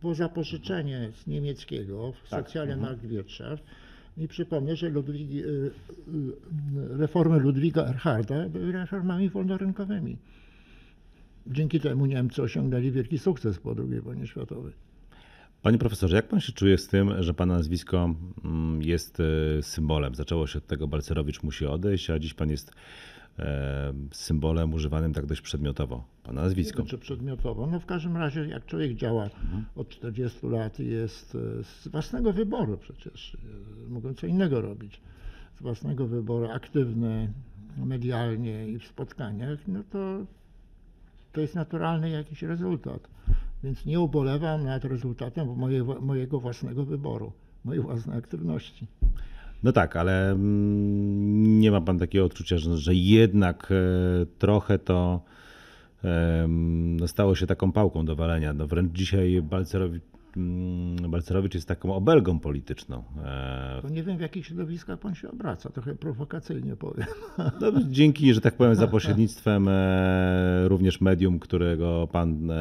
[0.00, 2.92] było zapożyczenie z niemieckiego w Tak, socjale mhm.
[2.92, 3.64] Marktwirtschaft.
[4.20, 5.70] I przypomnę, że Ludwigi, y, y,
[6.98, 10.16] reformy Ludwiga Erharda były reformami wolnorynkowymi.
[11.46, 14.72] Dzięki temu Niemcy osiągnęli wielki sukces po II wojnie światowej.
[15.62, 18.14] Panie profesorze, jak pan się czuje z tym, że pana nazwisko
[18.44, 20.14] mm, jest e, symbolem?
[20.14, 22.72] Zaczęło się od tego, Balcerowicz musi odejść, a dziś pan jest
[24.12, 26.04] symbolem używanym tak dość przedmiotowo.
[26.22, 26.82] Pana nazwisko.
[26.82, 27.66] Czy przedmiotowo.
[27.66, 29.64] No w każdym razie, jak człowiek działa Mhm.
[29.76, 33.34] od 40 lat i jest e, z własnego wyboru przecież,
[33.86, 35.00] e, mogą co innego robić,
[35.58, 37.32] z własnego wyboru, aktywny
[37.76, 40.26] medialnie i w spotkaniach, no to
[41.32, 43.08] to jest naturalny jakiś rezultat.
[43.64, 47.32] Więc nie ubolewam nad rezultatem moje, mojego własnego wyboru,
[47.64, 48.86] mojej własnej aktywności.
[49.62, 55.20] No tak, ale mm, nie ma pan takiego odczucia, że, że jednak e, trochę to
[56.98, 58.52] no, stało się taką pałką do walenia.
[58.52, 60.02] No wręcz dzisiaj Balcerowicz,
[60.36, 63.04] mm, Balcerowicz jest taką obelgą polityczną.
[63.24, 67.06] E, To nie wiem, w jakich środowiskach pan się obraca, trochę prowokacyjnie powiem.
[67.38, 72.52] No, dzięki, że tak powiem, za pośrednictwem e, również medium, którego pan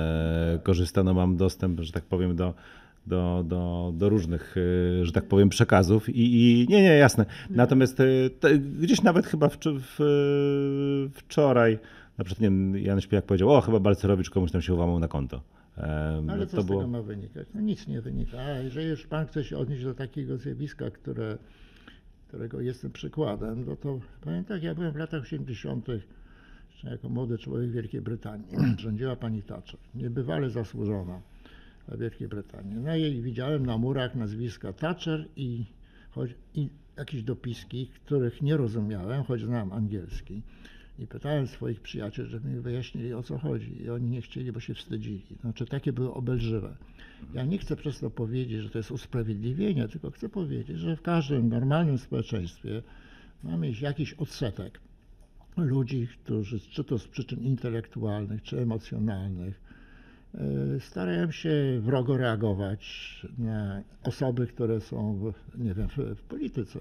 [0.63, 2.53] korzysta, no mam dostęp, że tak powiem, do,
[3.07, 4.55] do, do, do różnych,
[5.01, 7.25] e, że tak powiem, przekazów i, i nie, nie, jasne.
[7.49, 8.05] Natomiast e,
[8.39, 11.79] te, gdzieś nawet chyba wczo- w, wczoraj,
[12.17, 15.07] na przykład, nie wiem, Jan Śpiewak powiedział, o, chyba Balcerowicz komuś tam się ułamał na
[15.07, 15.41] konto.
[15.77, 17.47] E, Ale co to z tego ma wynikać?
[17.53, 18.37] No nic nie wynika.
[18.37, 21.37] A jeżeli już pan chce się odnieść do takiego zjawiska, które,
[22.27, 23.99] którego jestem przykładem, no to
[24.47, 25.87] tak, ja byłem w latach 80.
[26.71, 28.47] jeszcze jako młody człowiek w Wielkiej Brytanii.
[28.77, 29.79] Rządziła pani Thatcher.
[29.95, 31.21] Niebywale zasłużona
[31.97, 32.75] Wielkiej Brytanii.
[32.75, 35.65] No i widziałem na murach nazwiska Thatcher i,
[36.11, 40.41] choć, i jakieś dopiski, których nie rozumiałem, choć znam angielski.
[40.99, 43.83] I pytałem swoich przyjaciół, żeby mi wyjaśnili o co chodzi.
[43.83, 45.25] I oni nie chcieli, bo się wstydzili.
[45.41, 46.75] Znaczy takie były obelżywe.
[47.33, 51.01] Ja nie chcę przez to powiedzieć, że to jest usprawiedliwienie, tylko chcę powiedzieć, że w
[51.01, 52.81] każdym normalnym społeczeństwie
[53.43, 54.79] mamy jakiś odsetek
[55.57, 59.61] ludzi, którzy czy to z przyczyn intelektualnych, czy emocjonalnych,
[60.35, 62.81] e, starają się wrogo reagować
[63.37, 66.79] na osoby, które są, w, nie wiem, w, polityce.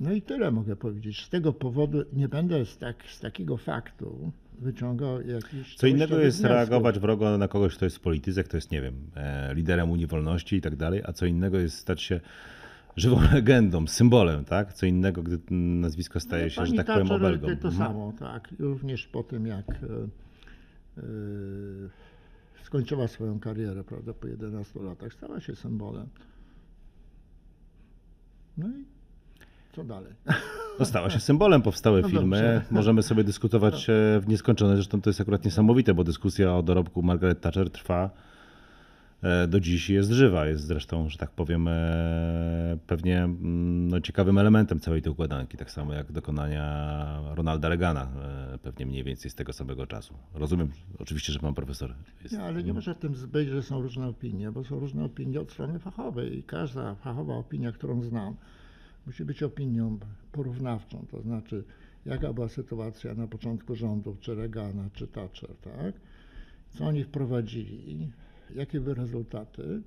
[0.00, 1.24] No i tyle mogę powiedzieć.
[1.24, 5.74] Z tego powodu nie będę z, tak, z takiego faktu wyciągał jakichś.
[5.74, 6.56] Co innego jest wniosków.
[6.56, 10.06] reagować wrogo na kogoś, kto jest w polityce, kto jest, nie wiem, e, liderem Unii
[10.06, 12.20] Wolności i tak dalej, a co innego jest stać się
[12.96, 14.72] żywą legendą, symbolem, tak?
[14.72, 17.46] Co innego, gdy nazwisko staje No, się, że tak powiem, obelgą.
[17.46, 17.74] To, Mhm.
[17.74, 18.48] samo, tak.
[18.58, 19.76] Również po tym, jak e,
[22.64, 26.06] skończyła swoją karierę, prawda, po 11 latach, stała się symbolem.
[28.58, 28.84] No i
[29.72, 30.12] co dalej?
[30.78, 32.36] No stała się symbolem, powstały No filmy.
[32.36, 32.64] dobrze.
[32.70, 34.76] Możemy sobie dyskutować e, w nieskończoność.
[34.76, 38.10] Zresztą to jest akurat niesamowite, bo dyskusja o dorobku Margaret Thatcher trwa
[39.48, 40.46] do dziś jest żywa.
[40.46, 45.56] Jest zresztą, że tak powiem, e, pewnie mm, no, ciekawym elementem całej tej układanki.
[45.56, 48.08] Tak samo jak dokonania Ronalda Reagana,
[48.54, 50.14] e, pewnie mniej więcej z tego samego czasu.
[50.34, 50.68] Rozumiem
[50.98, 52.34] oczywiście, że pan profesor jest.
[52.34, 55.40] Nie, ale nie można w tym zbyć, że są różne opinie, bo są różne opinie
[55.40, 58.36] od strony fachowej i każda fachowa opinia, którą znam,
[59.06, 59.98] musi być opinią
[60.32, 61.64] porównawczą, to znaczy
[62.06, 65.94] jaka była sytuacja na początku rządów, czy Reagana, czy Thatcher, tak?
[66.70, 68.10] Co oni wprowadzili,
[68.56, 69.80] jakie były rezultaty,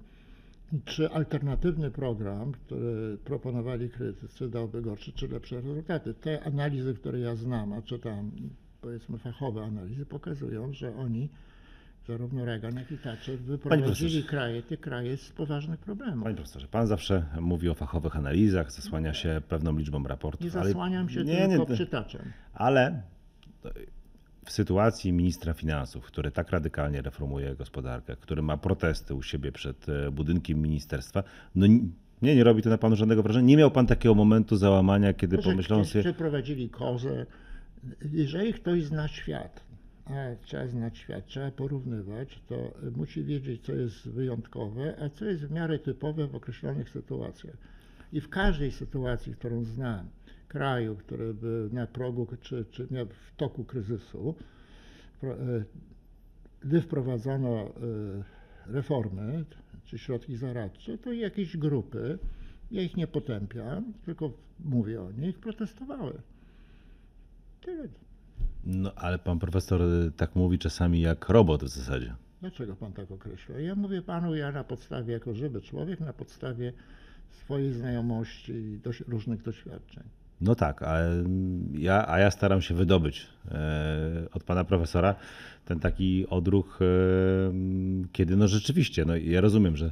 [0.86, 6.14] czy alternatywny program, który proponowali krytycy, dałby gorsze czy lepsze rezultaty.
[6.14, 8.32] Te analizy, które ja znam, a czytam,
[8.82, 11.30] powiedzmy fachowe analizy, pokazują, że oni,
[12.08, 16.24] zarówno Reagan, jak i Thatcher, wyprowadzili kraje, te kraje z poważnych problemów.
[16.24, 20.56] Panie profesorze, pan zawsze mówi o fachowych analizach, zasłania się pewną liczbą Nie raportów.
[20.56, 22.22] ale- zasłaniam się nie, tylko nie, przytaczem.
[22.54, 23.02] Ale
[24.46, 29.90] w sytuacji ministra finansów, który tak radykalnie reformuje gospodarkę, który ma protesty u siebie przed
[29.90, 31.24] e, budynkiem ministerstwa,
[31.56, 31.92] no ni-
[32.22, 33.48] nie, nie robi to na panu żadnego wrażenia.
[33.48, 37.26] Nie miał pan takiego momentu załamania, kiedy pomyślał sobie, przeprowadzili kozę.
[38.12, 39.64] Jeżeli ktoś zna świat,
[40.06, 45.46] a trzeba znać świat, trzeba porównywać, to musi wiedzieć, co jest wyjątkowe, a co jest
[45.46, 47.56] w miarę typowe w określonych sytuacjach.
[48.14, 50.08] I w każdej sytuacji, którą znam,
[50.56, 54.36] kraju, który był na progu czy, czy miał w toku kryzysu,
[55.24, 55.64] e,
[56.62, 57.72] gdy wprowadzono e,
[58.66, 59.46] reformy
[59.86, 62.20] czy środki zaradcze, to jakieś grupy,
[62.72, 66.22] ja ich nie potępiam, tylko mówię o nich, protestowały.
[67.62, 67.88] Tyle.
[68.64, 72.16] no ale pan profesor e, tak mówi czasami jak robot w zasadzie.
[72.42, 73.60] Dlaczego pan tak określa?
[73.60, 76.74] Ja mówię panu, ja na podstawie, jako żywy człowiek, na podstawie
[77.30, 80.04] swojej znajomości i dość różnych doświadczeń.
[80.42, 80.98] No tak, a
[81.74, 85.16] ja, a ja staram się wydobyć e, od pana profesora
[85.66, 86.86] ten taki odruch, e,
[88.12, 89.92] kiedy no rzeczywiście, no ja rozumiem, że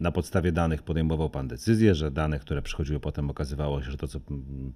[0.00, 4.08] na podstawie danych podejmował pan decyzje, że dane, które przychodziły potem, okazywało się, że to,
[4.08, 4.20] co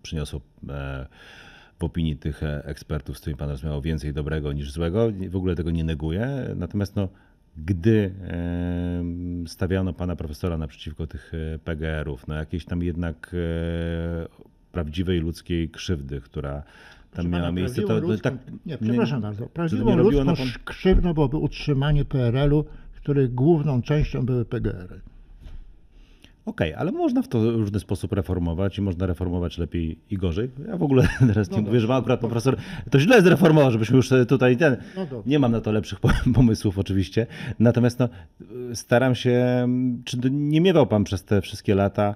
[0.02, 1.06] przyniosło e,
[1.78, 5.08] w opinii tych ekspertów, z którymi pan rozmawiał, więcej dobrego niż złego.
[5.30, 6.54] W ogóle tego nie neguję.
[6.56, 7.08] Natomiast no,
[7.56, 8.14] gdy
[9.46, 11.32] stawiano pana profesora naprzeciwko tych
[11.64, 13.36] PGR-ów, no jakiejś tam jednak
[14.80, 16.62] prawdziwej ludzkiej krzywdy, która tam
[17.12, 18.38] Proszę miała miejsce, to, to ludzką, tak...
[18.66, 19.42] nie, przepraszam bardzo.
[19.44, 22.64] to Prawdziwą nie ludzką pan- krzywdą byłoby utrzymanie PRL-u,
[22.96, 25.00] których główną częścią były PGR-y.
[26.46, 30.50] Okej, ale można w to w różny sposób reformować i można reformować lepiej i gorzej.
[30.68, 31.98] Ja w ogóle teraz nie No mówię, że dobrze.
[32.00, 32.56] akurat profesor
[32.90, 34.76] to źle zreformował, żebyśmy już tutaj ten.
[34.96, 35.30] No dobrze.
[35.30, 37.26] Nie mam na to lepszych po- pomysłów oczywiście.
[37.58, 38.08] Natomiast no,
[38.74, 39.66] staram się,
[40.04, 42.14] czy nie miewał pan przez te wszystkie lata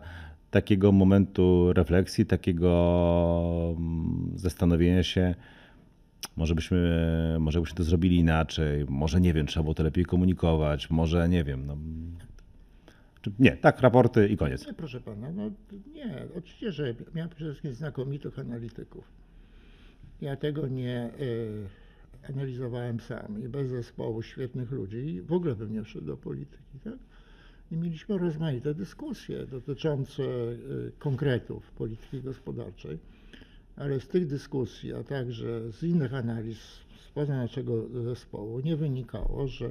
[0.51, 5.35] takiego momentu refleksji, takiego mm, zastanowienia się,
[6.37, 10.91] może byśmy, może byśmy to zrobili inaczej, może nie wiem, trzeba było to lepiej komunikować,
[10.91, 11.67] może nie wiem.
[11.67, 11.77] No.
[13.39, 14.67] Nie, tak, raporty i koniec.
[14.67, 15.51] Nie, proszę pana, no
[15.95, 19.05] nie, oczywiście, że miałem przede wszystkim znakomitych analityków.
[20.21, 21.67] Ja tego nie y,
[22.29, 26.99] analizowałem sam i bez zespołu świetnych ludzi w ogóle bym nie wszedł do polityki, tak?
[27.71, 32.99] I mieliśmy rozmaite dyskusje dotyczące y, konkretów polityki gospodarczej,
[33.77, 36.59] ale z tych dyskusji, a także z innych analiz
[37.11, 39.69] spoza naszego zespołu nie wynikało, że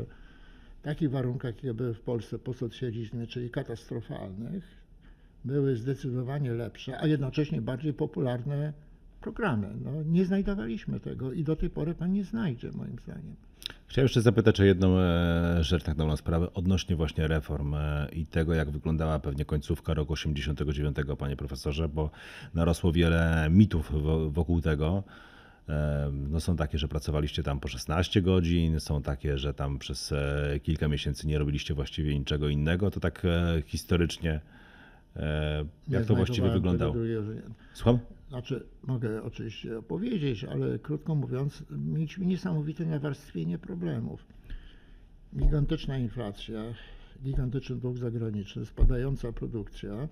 [0.80, 4.64] w takich warunkach, jakie były w Polsce po socjalizmie, czyli katastrofalnych,
[5.45, 8.74] były zdecydowanie lepsze, a jednocześnie bardziej popularne
[9.22, 9.68] programy.
[9.84, 13.36] No, nie znajdowaliśmy tego i do tej pory pan nie znajdzie, moim zdaniem.
[13.88, 18.26] Chciałem jeszcze zapytać o jedną e, rzecz, tak na sprawę, odnośnie właśnie reform e, i
[18.26, 22.10] tego, jak wyglądała pewnie końcówka roku 89, panie profesorze, bo
[22.53, 25.03] narosło wiele mitów wo- wokół tego.
[25.70, 30.14] E, No są takie, że pracowaliście tam po 16 godzin, są takie, że tam przez
[30.64, 32.91] kilka miesięcy nie robiliście właściwie niczego innego.
[32.91, 33.24] To tak
[33.66, 34.59] historycznie, Nie
[35.88, 36.95] jak to właściwie wyglądało?
[37.74, 37.99] Słucham?
[38.30, 44.26] Znaczy, mogę oczywiście opowiedzieć, ale krótko mówiąc, mieliśmy niesamowite nawarstwienie problemów.
[45.38, 46.62] Gigantyczna inflacja,
[47.24, 50.07] gigantyczny dług zagraniczny, spadająca produkcja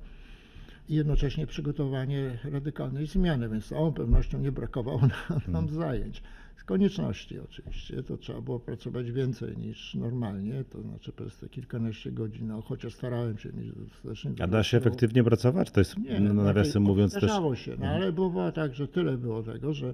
[0.89, 6.23] i jednocześnie przygotowanie radykalnej zmiany, więc z całą pewnością nie brakowało nam, nam zajęć.
[6.57, 12.11] Z konieczności oczywiście, to trzeba było pracować więcej niż normalnie, to znaczy przez te kilkanaście
[12.11, 15.71] godzin, no, chociaż starałem się mieć dostatecznie A da się efektywnie pracować?
[15.71, 17.31] To jest, Nie, no, nawiasem mówiąc, też...
[17.53, 19.93] się, no ale było tak, że tyle było tego, że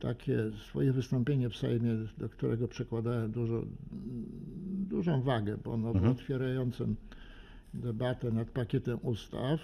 [0.00, 3.62] takie swoje wystąpienie w Sejmie, do którego przekładałem dużo,
[4.90, 6.96] dużą wagę, bo ono było otwierającym
[7.74, 9.60] debatę nad pakietem ustaw,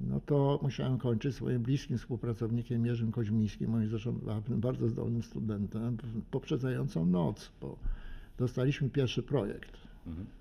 [0.00, 5.96] no to musiałem kończyć swoim bliskim współpracownikiem Jerzym Koźmińskim, moim zresztą bardzo zdolnym studentem,
[6.30, 7.76] poprzedzającą noc, bo
[8.38, 9.76] dostaliśmy pierwszy projekt,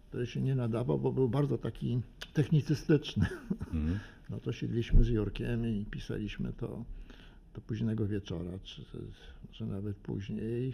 [0.09, 2.01] który się nie nadawał, bo był bardzo taki
[2.33, 3.27] technicystyczny.
[3.73, 3.99] Mhm.
[4.29, 6.83] No to siedliśmy z Jurkiem i pisaliśmy to
[7.55, 8.85] do późnego wieczora, czy,
[9.51, 10.73] czy nawet później.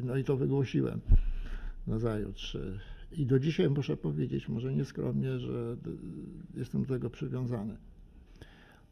[0.00, 1.00] No i to wygłosiłem
[1.86, 2.56] nazajutrz.
[3.12, 5.76] I do dzisiaj muszę powiedzieć, może nieskromnie, że
[6.54, 7.76] jestem do tego przywiązany.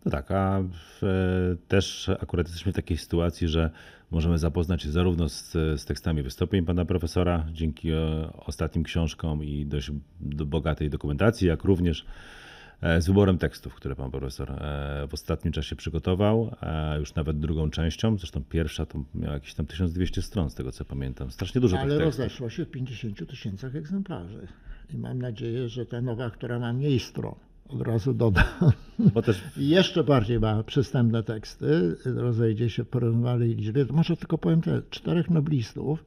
[0.04, 3.70] No tak, a w, e, też akurat jesteśmy w takiej sytuacji, że
[4.10, 9.66] możemy zapoznać się zarówno z, z tekstami wystąpień pana profesora dzięki e, ostatnim książkom i
[9.66, 9.90] dość
[10.20, 12.06] do bogatej dokumentacji, jak również
[12.98, 16.56] z wyborem tekstów, które pan profesor e, w ostatnim czasie przygotował,
[16.98, 20.84] już nawet drugą częścią, zresztą pierwsza to miała jakieś tam 1200 stron, z tego co
[20.84, 21.30] pamiętam.
[21.30, 24.48] Strasznie dużo Ale rozeszło się w 50 tysiącach egzemplarzy.
[24.94, 27.34] I mam nadzieję, że ta nowa, która ma mniej stron,
[27.68, 28.44] od razu dodam,
[28.98, 33.86] Bo też I jeszcze bardziej ma przystępne teksty, rozejdzie się w porównywalnej liczbie.
[33.90, 36.04] Może tylko powiem te czterech noblistów,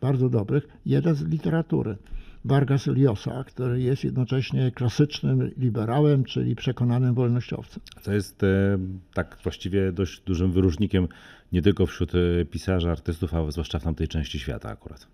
[0.00, 1.96] bardzo dobrych, jeden z literatury,
[2.44, 7.82] Vargas Llosa, który jest jednocześnie klasycznym liberałem, czyli przekonanym wolnościowcem.
[8.00, 8.78] Co jest e,
[9.14, 11.08] tak właściwie dość dużym wyróżnikiem
[11.52, 15.06] nie tylko wśród e, pisarzy, artystów, a zwłaszcza w tamtej części świata akurat.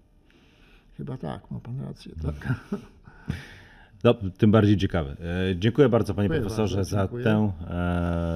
[0.96, 2.12] Chyba tak, ma pan rację.
[2.22, 2.54] Tak.
[4.04, 5.16] No, tym bardziej ciekawe.
[5.50, 7.52] E, Dziękuję bardzo panie Dziękuję profesorze bardzo, za tę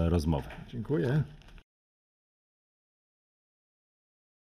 [0.09, 0.49] rozmowę.
[0.69, 1.23] Dziękuję.